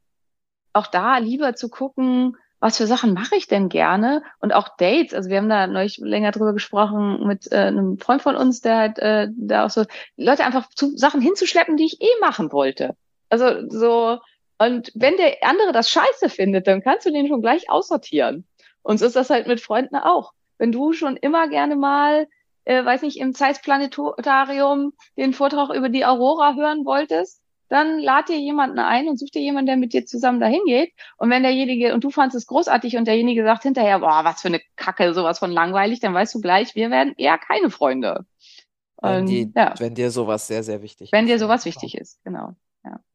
[0.74, 4.22] auch da lieber zu gucken, was für Sachen mache ich denn gerne?
[4.40, 8.22] Und auch Dates, also wir haben da neulich länger drüber gesprochen mit äh, einem Freund
[8.22, 9.86] von uns, der halt äh, da auch so
[10.18, 12.96] Leute einfach zu Sachen hinzuschleppen, die ich eh machen wollte.
[13.30, 14.20] Also so,
[14.58, 18.46] und wenn der andere das scheiße findet, dann kannst du den schon gleich aussortieren.
[18.82, 20.34] Und so ist das halt mit Freunden auch.
[20.58, 22.28] Wenn du schon immer gerne mal,
[22.66, 28.30] äh, weiß nicht, im Zeiss Planetarium den Vortrag über die Aurora hören wolltest, dann lad
[28.30, 30.92] dir jemanden ein und such dir jemanden, der mit dir zusammen dahin geht.
[31.18, 34.48] Und wenn derjenige, und du fandest es großartig und derjenige sagt hinterher, boah, was für
[34.48, 38.26] eine Kacke, sowas von langweilig, dann weißt du gleich, wir werden eher keine Freunde.
[39.02, 41.30] Wenn, Und, die, ja, wenn dir sowas sehr, sehr wichtig wenn ist.
[41.30, 41.40] dir ja.
[41.40, 42.56] sowas wichtig ist, genau.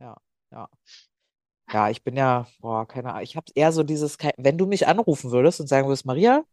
[0.00, 0.16] Ja.
[1.72, 3.22] Ja, ich bin ja, boah, keine Ahnung.
[3.22, 6.44] Ich habe eher so dieses, wenn du mich anrufen würdest und sagen würdest, Maria,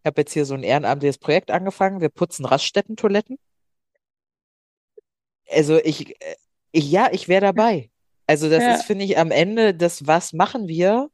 [0.00, 3.38] ich habe jetzt hier so ein ehrenamtliches Projekt angefangen, wir putzen Raststätten-Toiletten.
[5.50, 6.36] Also ich, äh,
[6.72, 7.90] ich ja, ich wäre dabei.
[8.26, 8.74] Also das Ja.
[8.74, 11.10] ist, finde ich, am Ende das, was machen wir,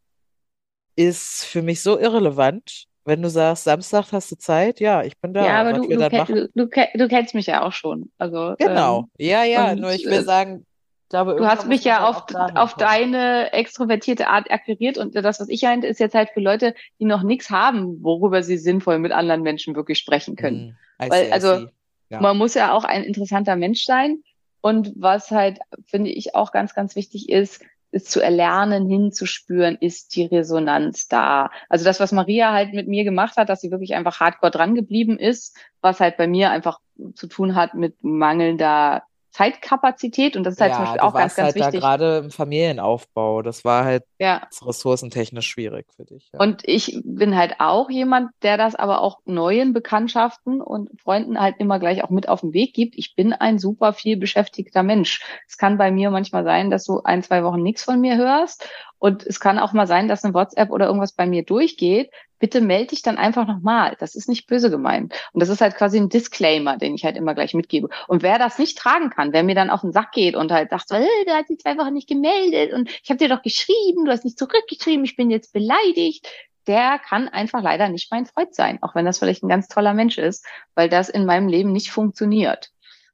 [0.97, 2.85] ist für mich so irrelevant.
[3.05, 5.45] Wenn du sagst, Samstag hast du Zeit, ja, ich bin da.
[5.45, 8.13] Ja, aber du, du, kenn- du, du, kenn- du kennst mich ja auch schon.
[8.19, 9.01] Also, Genau.
[9.01, 10.65] ähm, Ja, ja, nur ich will äh, sagen,
[11.13, 11.99] glaube, Du hast mich ja
[12.29, 16.31] dann auf, auf deine extrovertierte Art akquiriert und das, was ich meinte, ist jetzt halt
[16.31, 20.77] für Leute, die noch nichts haben, worüber sie sinnvoll mit anderen Menschen wirklich sprechen können.
[20.99, 21.67] Weil, see, I also.
[22.09, 22.21] Ja.
[22.21, 24.23] Man muss ja auch ein interessanter Mensch sein.
[24.61, 30.15] Und was halt, finde ich, auch ganz, ganz wichtig ist, ist zu erlernen, hinzuspüren, ist
[30.15, 31.51] die Resonanz da.
[31.69, 34.75] Also das, was Maria halt mit mir gemacht hat, dass sie wirklich einfach hardcore dran
[34.75, 36.81] geblieben ist, was halt bei mir einfach
[37.15, 39.03] zu tun hat mit mangelnder
[39.33, 40.37] Zeitkapazität.
[40.37, 41.81] Und das ist halt zum Ja, Beispiel du auch ganz, warst ganz halt da wichtig.
[41.81, 43.43] gerade im Familienaufbau.
[43.43, 44.47] Das war halt Ja.
[44.65, 46.31] ressourcentechnisch schwierig für dich.
[46.33, 46.41] Ja.
[46.41, 51.57] Und ich bin halt auch jemand, der das aber auch neuen Bekanntschaften und Freunden halt
[51.59, 52.95] immer gleich auch mit auf den Weg gibt.
[52.97, 55.23] Ich bin ein super viel beschäftigter Mensch.
[55.49, 58.69] Es kann bei mir manchmal sein, dass du ein, zwei Wochen nichts von mir hörst.
[58.99, 62.11] Und es kann auch mal sein, dass eine WhatsApp oder irgendwas bei mir durchgeht.
[62.43, 63.97] Bitte melde dich dann einfach nochmal.
[64.01, 65.15] Das ist nicht böse gemeint.
[65.33, 67.89] Und das ist halt quasi ein Disclaimer, den ich halt immer gleich mitgebe.
[68.09, 70.71] Und wer das nicht tragen kann, wer mir dann auf den Sack geht und halt
[70.71, 73.43] sagt, so, äh, der hat sich zwei Wochen nicht gemeldet und ich habe dir doch
[73.43, 76.27] geschrieben, du hast nicht zurückgeschrieben, ich bin jetzt beleidigt,
[76.67, 79.95] der kann einfach leider nicht mein Freund sein, auch wenn das vielleicht ein ganz toller
[79.95, 82.73] Mensch ist, weil das in meinem Leben nicht funktioniert.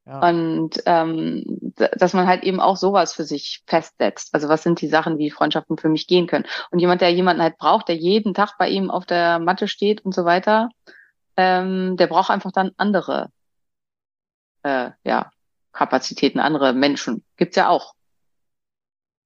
[0.08, 0.26] Ja.
[0.26, 1.44] Und ähm,
[1.76, 4.30] dass man halt eben auch sowas für sich festsetzt.
[4.32, 6.46] Also was sind die Sachen, wie Freundschaften für mich gehen können.
[6.70, 10.02] Und jemand, der jemanden halt braucht, der jeden Tag bei ihm auf der Matte steht
[10.06, 10.70] und so weiter,
[11.36, 13.28] ähm, der braucht einfach dann andere
[14.62, 15.30] äh, ja,
[15.72, 17.22] Kapazitäten, andere Menschen.
[17.36, 17.92] Gibt's ja auch.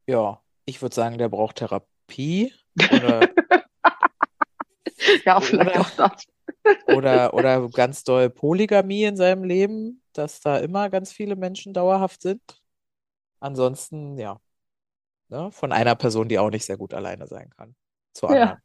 [0.09, 2.53] Ja, ich würde sagen, der braucht Therapie
[2.93, 3.29] oder,
[5.25, 6.25] Ja, vielleicht Oder- auch das.
[6.87, 12.23] oder, oder ganz doll Polygamie in seinem Leben, dass da immer ganz viele Menschen dauerhaft
[12.23, 12.43] sind.
[13.41, 14.39] Ansonsten, ja,
[15.29, 17.75] ne, von einer Person, die auch nicht sehr gut alleine sein kann,
[18.13, 18.43] zur Ja.
[18.43, 18.63] anderen.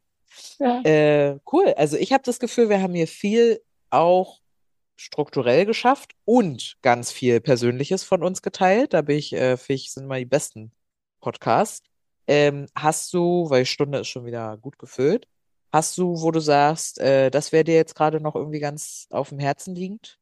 [0.58, 0.82] Ja.
[0.82, 1.74] Äh, cool.
[1.76, 4.40] Also ich habe das Gefühl, wir haben hier viel auch
[4.96, 8.92] strukturell geschafft und ganz viel Persönliches von uns geteilt.
[8.94, 10.72] Da bin ich, äh, finde ich, sind mal die besten
[11.20, 11.82] Podcasts.
[12.26, 15.26] Ähm, hast du, weil die Stunde ist schon wieder gut gefüllt,
[15.72, 19.30] hast du, wo du sagst, äh, das wäre dir jetzt gerade noch irgendwie ganz auf
[19.30, 20.18] dem Herzen liegend?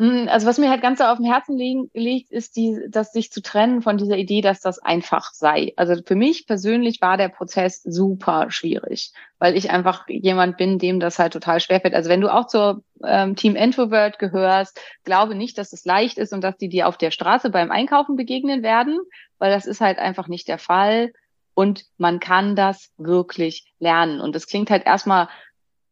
[0.00, 3.42] Mm, Also was mir halt ganz auf dem Herzen liegt, ist die, das sich zu
[3.42, 5.74] trennen von dieser Idee, dass das einfach sei.
[5.76, 11.00] Also für mich persönlich war der Prozess super schwierig, weil ich einfach jemand bin, dem
[11.00, 11.92] das halt total schwerfällt.
[11.92, 16.32] Also wenn du auch zur ähm, Team Introvert gehörst, glaube nicht, dass es leicht ist
[16.32, 19.00] und dass die dir auf der Straße beim Einkaufen begegnen werden,
[19.38, 21.12] weil das ist halt einfach nicht der Fall.
[21.52, 24.22] Und man kann das wirklich lernen.
[24.22, 25.28] Und das klingt halt erstmal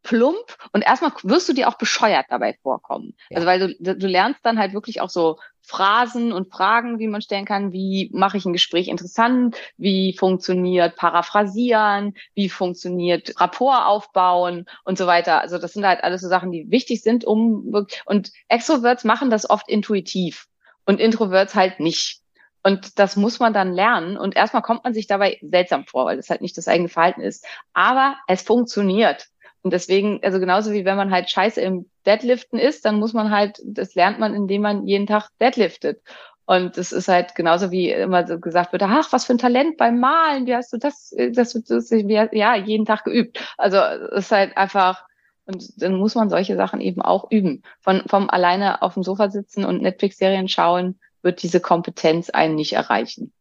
[0.02, 3.14] plump und erstmal wirst du dir auch bescheuert dabei vorkommen.
[3.30, 3.36] Ja.
[3.36, 7.20] Also weil du, du lernst dann halt wirklich auch so Phrasen und Fragen, wie man
[7.20, 14.64] stellen kann, wie mache ich ein Gespräch interessant, wie funktioniert Paraphrasieren, wie funktioniert Rapport aufbauen
[14.84, 15.42] und so weiter.
[15.42, 19.48] Also das sind halt alles so Sachen, die wichtig sind, um und Extroverts machen das
[19.48, 20.46] oft intuitiv
[20.86, 22.22] und Introverts halt nicht.
[22.62, 24.16] Und das muss man dann lernen.
[24.16, 27.20] Und erstmal kommt man sich dabei seltsam vor, weil das halt nicht das eigene Verhalten
[27.20, 27.46] ist.
[27.72, 29.26] Aber es funktioniert.
[29.62, 33.30] Und deswegen, also genauso wie wenn man halt scheiße im Deadliften ist, dann muss man
[33.30, 36.00] halt, das lernt man, indem man jeden Tag deadliftet.
[36.46, 39.76] Und das ist halt genauso wie immer so gesagt wird, ach, was für ein Talent
[39.76, 43.38] beim Malen, wie hast du das, äh, das, wie, ja, jeden Tag geübt.
[43.58, 45.04] Also es ist halt einfach,
[45.44, 47.62] und dann muss man solche Sachen eben auch üben.
[47.80, 52.72] Von, vom alleine auf dem Sofa sitzen und Netflix-Serien schauen, wird diese Kompetenz einen nicht
[52.72, 53.32] erreichen.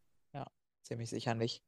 [0.82, 1.62] Ziemlich sicher nicht.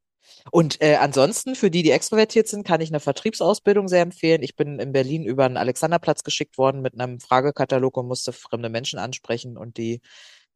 [0.51, 4.43] Und äh, ansonsten, für die, die extrovertiert sind, kann ich eine Vertriebsausbildung sehr empfehlen.
[4.43, 8.68] Ich bin in Berlin über den Alexanderplatz geschickt worden mit einem Fragekatalog und musste fremde
[8.68, 10.01] Menschen ansprechen und die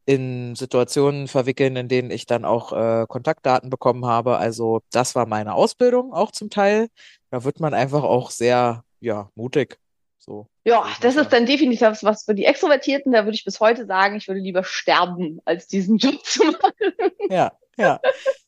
[0.07, 4.37] in Situationen verwickeln, in denen ich dann auch äh, Kontaktdaten bekommen habe.
[4.37, 6.89] Also das war meine Ausbildung auch zum Teil.
[7.31, 9.79] Da wird man einfach auch sehr, ja, mutig.
[10.19, 10.47] So.
[10.65, 13.13] Ja, das ist dann definitiv was für die Extrovertierten.
[13.13, 16.93] Da würde ich bis heute sagen, ich würde lieber sterben, als diesen Job zu machen.
[17.29, 18.01] Ja, ja.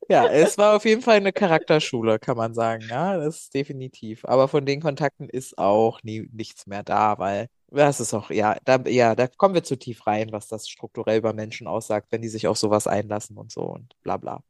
[0.08, 2.84] Ja, es war auf jeden Fall eine Charakterschule, kann man sagen.
[2.88, 4.24] Ja, das ist definitiv.
[4.24, 8.56] Aber von den Kontakten ist auch nie nichts mehr da, weil das ist auch, ja,
[8.64, 12.22] da, ja, da kommen wir zu tief rein, was das strukturell über Menschen aussagt, wenn
[12.22, 14.42] die sich auf sowas einlassen und so und bla bla.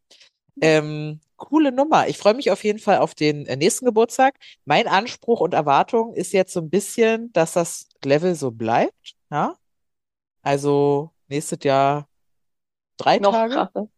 [0.61, 2.09] Ähm, coole Nummer.
[2.09, 4.35] Ich freue mich auf jeden Fall auf den äh, nächsten Geburtstag.
[4.65, 9.17] Mein Anspruch und Erwartung ist jetzt so ein bisschen, dass das Level so bleibt.
[9.31, 9.57] Ja?
[10.43, 12.09] Also nächstes Jahr
[12.97, 13.55] drei Noch Tage.
[13.55, 13.89] krasser.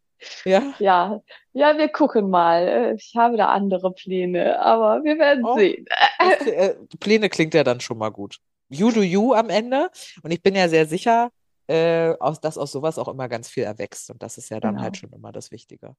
[0.44, 0.74] Ja.
[0.78, 1.20] Ja,
[1.52, 2.94] ja, wir gucken mal.
[2.96, 5.56] Ich habe da andere Pläne, aber wir werden Oh.
[5.56, 5.86] sehen.
[6.46, 8.38] Äh, Pläne klingt ja dann schon mal gut.
[8.68, 9.90] You do you am Ende.
[10.22, 11.30] Und ich bin ja sehr sicher,
[11.68, 14.10] äh, aus, dass aus sowas auch immer ganz viel erwächst.
[14.10, 14.82] Und das ist ja dann Genau.
[14.84, 15.94] halt schon immer das Wichtige.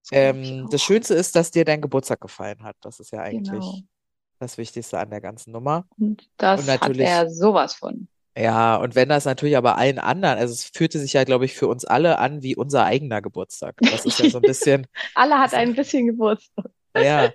[0.00, 2.76] Das Ähm, das Schönste ist, dass dir dein Geburtstag gefallen hat.
[2.80, 3.78] Das ist ja eigentlich Genau.
[4.38, 5.84] das Wichtigste an der ganzen Nummer.
[5.98, 8.08] Und das Und hat er sowas von.
[8.38, 11.54] Ja, und wenn das natürlich aber allen anderen, also es fühlte sich ja, glaube ich,
[11.54, 13.76] für uns alle an wie unser eigener Geburtstag.
[13.78, 16.66] Das ist ja so ein bisschen, Alle hat ein bisschen Geburtstag.
[16.94, 17.32] ja,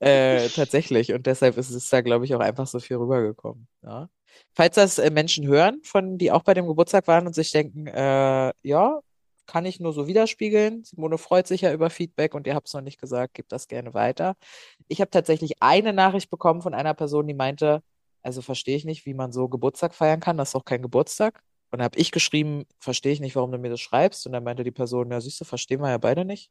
[0.00, 1.12] äh, tatsächlich.
[1.12, 3.68] Und deshalb ist es da, glaube ich, auch einfach so viel rübergekommen.
[3.82, 4.08] Ja.
[4.52, 7.86] Falls das äh, Menschen hören, von die auch bei dem Geburtstag waren und sich denken,
[7.86, 9.00] äh, ja,
[9.46, 10.84] kann ich nur so widerspiegeln.
[10.84, 13.68] Simone freut sich ja über Feedback und ihr habt es noch nicht gesagt, gebt das
[13.68, 14.34] gerne weiter.
[14.88, 17.82] Ich habe tatsächlich eine Nachricht bekommen von einer Person, die meinte,
[18.22, 21.42] also verstehe ich nicht, wie man so Geburtstag feiern kann, das ist doch kein Geburtstag.
[21.70, 24.26] Und dann habe ich geschrieben, verstehe ich nicht, warum du mir das schreibst.
[24.26, 26.50] Und dann meinte die Person, ja, siehst du, verstehen wir ja beide nicht.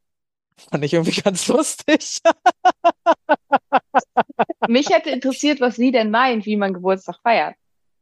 [0.72, 2.20] Fand ich irgendwie ganz lustig.
[4.68, 7.56] Mich hätte interessiert, was sie denn meint, wie man Geburtstag feiert.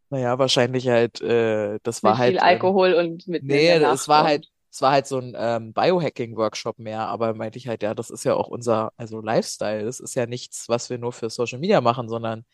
[0.09, 2.31] Naja, wahrscheinlich halt, äh, das war Mit halt.
[2.31, 5.73] viel ähm, Alkohol und mit Nee, es war halt, es war halt so ein ähm,
[5.73, 9.83] Biohacking-Workshop mehr, aber meinte ich halt, ja, das ist ja auch unser, also Lifestyle.
[9.83, 12.45] Das ist ja nichts, was wir nur für Social Media machen, sondern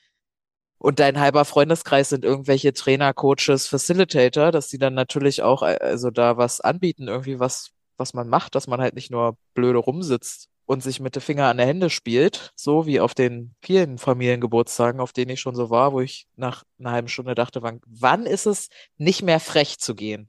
[0.83, 5.77] und dein halber Freundeskreis sind irgendwelche Trainer, Coaches, Facilitator, dass die dann natürlich auch, äh,
[5.79, 9.79] also da was anbieten, irgendwie was, was man macht, dass man halt nicht nur blöde
[9.79, 13.97] rumsitzt und sich mit den Finger an der Hände spielt, so wie auf den vielen
[13.97, 17.79] Familiengeburtstagen, auf denen ich schon so war, wo ich nach einer halben Stunde dachte, wann,
[17.85, 20.27] wann ist es nicht mehr frech zu gehen?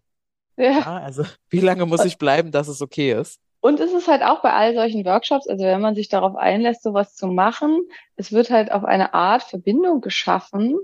[0.56, 0.70] Ja.
[0.70, 3.40] Ja, also wie lange muss ich bleiben, dass es okay ist?
[3.65, 6.82] Und es ist halt auch bei all solchen Workshops, also wenn man sich darauf einlässt,
[6.82, 10.77] sowas zu machen, es wird halt auf eine Art Verbindung geschaffen,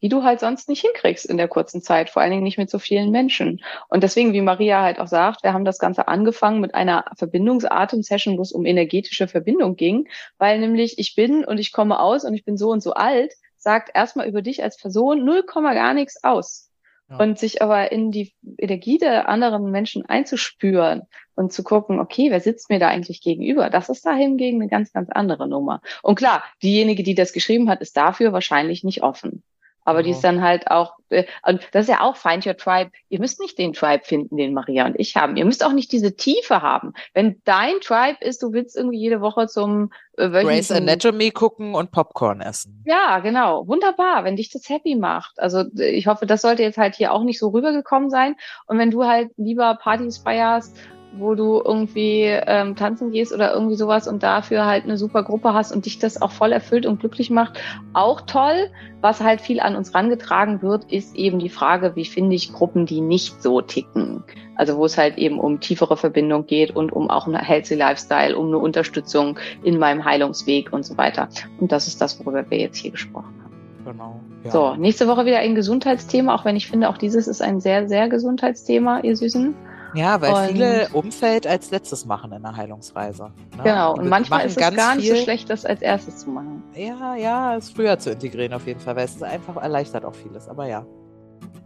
[0.00, 2.70] die du halt sonst nicht hinkriegst in der kurzen Zeit, vor allen Dingen nicht mit
[2.70, 3.62] so vielen Menschen.
[3.90, 8.38] Und deswegen, wie Maria halt auch sagt, wir haben das Ganze angefangen mit einer Verbindungsatem-Session,
[8.38, 12.32] wo es um energetische Verbindung ging, weil nämlich ich bin und ich komme aus und
[12.32, 15.92] ich bin so und so alt, sagt erstmal über dich als Person null Komma gar
[15.92, 16.71] nichts aus.
[17.18, 21.02] Und sich aber in die Energie der anderen Menschen einzuspüren
[21.34, 23.70] und zu gucken, okay, wer sitzt mir da eigentlich gegenüber?
[23.70, 25.80] Das ist da hingegen eine ganz, ganz andere Nummer.
[26.02, 29.42] Und klar, diejenige, die das geschrieben hat, ist dafür wahrscheinlich nicht offen.
[29.84, 30.16] Aber die Ja.
[30.16, 32.90] ist dann halt auch, äh, und das ist ja auch Find Your Tribe.
[33.08, 35.36] Ihr müsst nicht den Tribe finden, den Maria und ich haben.
[35.36, 36.92] Ihr müsst auch nicht diese Tiefe haben.
[37.14, 41.90] Wenn dein Tribe ist, du willst irgendwie jede Woche zum äh, Grey's Anatomy gucken und
[41.90, 42.82] Popcorn essen.
[42.86, 43.66] ja, genau.
[43.66, 45.38] Wunderbar, wenn dich das happy macht.
[45.40, 48.36] Also ich hoffe, das sollte jetzt halt hier auch nicht so rübergekommen sein.
[48.66, 50.76] Und wenn du halt lieber Partys feierst,
[51.14, 55.52] wo du irgendwie ähm, tanzen gehst oder irgendwie sowas und dafür halt eine super Gruppe
[55.52, 57.60] hast und dich das auch voll erfüllt und glücklich macht,
[57.92, 58.70] auch toll.
[59.00, 62.86] Was halt viel an uns rangetragen wird, ist eben die Frage, wie finde ich Gruppen,
[62.86, 64.24] die nicht so ticken.
[64.54, 68.36] Also wo es halt eben um tiefere Verbindung geht und um auch einen healthy Lifestyle,
[68.36, 71.28] um eine Unterstützung in meinem Heilungsweg und so weiter.
[71.58, 73.52] Und das ist das, worüber wir jetzt hier gesprochen haben.
[73.84, 74.20] Genau.
[74.44, 74.50] Ja.
[74.50, 77.88] So, nächste Woche wieder ein Gesundheitsthema, auch wenn ich finde, auch dieses ist ein sehr,
[77.88, 79.54] sehr Gesundheitsthema, ihr Süßen.
[79.94, 83.24] Ja, weil Und- viele Umfeld als letztes machen in der Heilungsreise.
[83.56, 83.62] ne?
[83.62, 83.94] Genau.
[83.96, 86.62] Und manchmal ist es ganz gar nicht so schlecht, das als erstes zu machen.
[86.74, 90.14] Ja, ja, es früher zu integrieren auf jeden Fall, weil es ist einfach erleichtert auch
[90.14, 90.48] vieles.
[90.48, 90.84] Aber ja.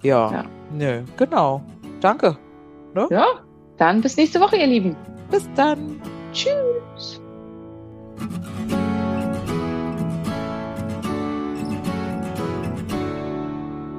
[0.03, 0.31] Ja.
[0.33, 0.45] Ja.
[0.73, 1.63] Nö, genau.
[2.01, 2.37] Danke.
[3.11, 3.27] Ja,
[3.77, 4.97] dann bis nächste Woche, ihr Lieben.
[5.31, 6.01] Bis dann.
[6.33, 7.21] Tschüss.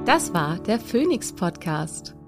[0.04, 2.14] Das war der Phoenix Podcast.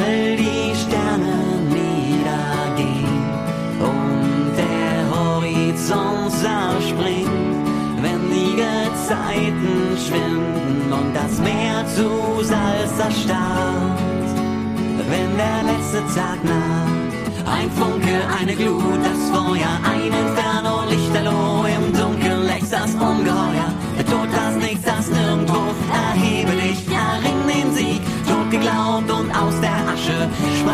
[0.00, 1.36] all die Sterne
[1.68, 3.24] niedergehen
[3.80, 7.66] und der Horizont zerspringt,
[8.02, 14.00] wenn die Gezeiten schwinden und das Meer zu Salz erstarrt,
[15.10, 17.04] wenn der letzte Tag naht.
[17.46, 21.63] Ein Funke, eine Glut, das Feuer, ein Inferno, Lichterloh,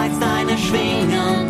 [0.00, 1.49] Spreiz deine Schwingen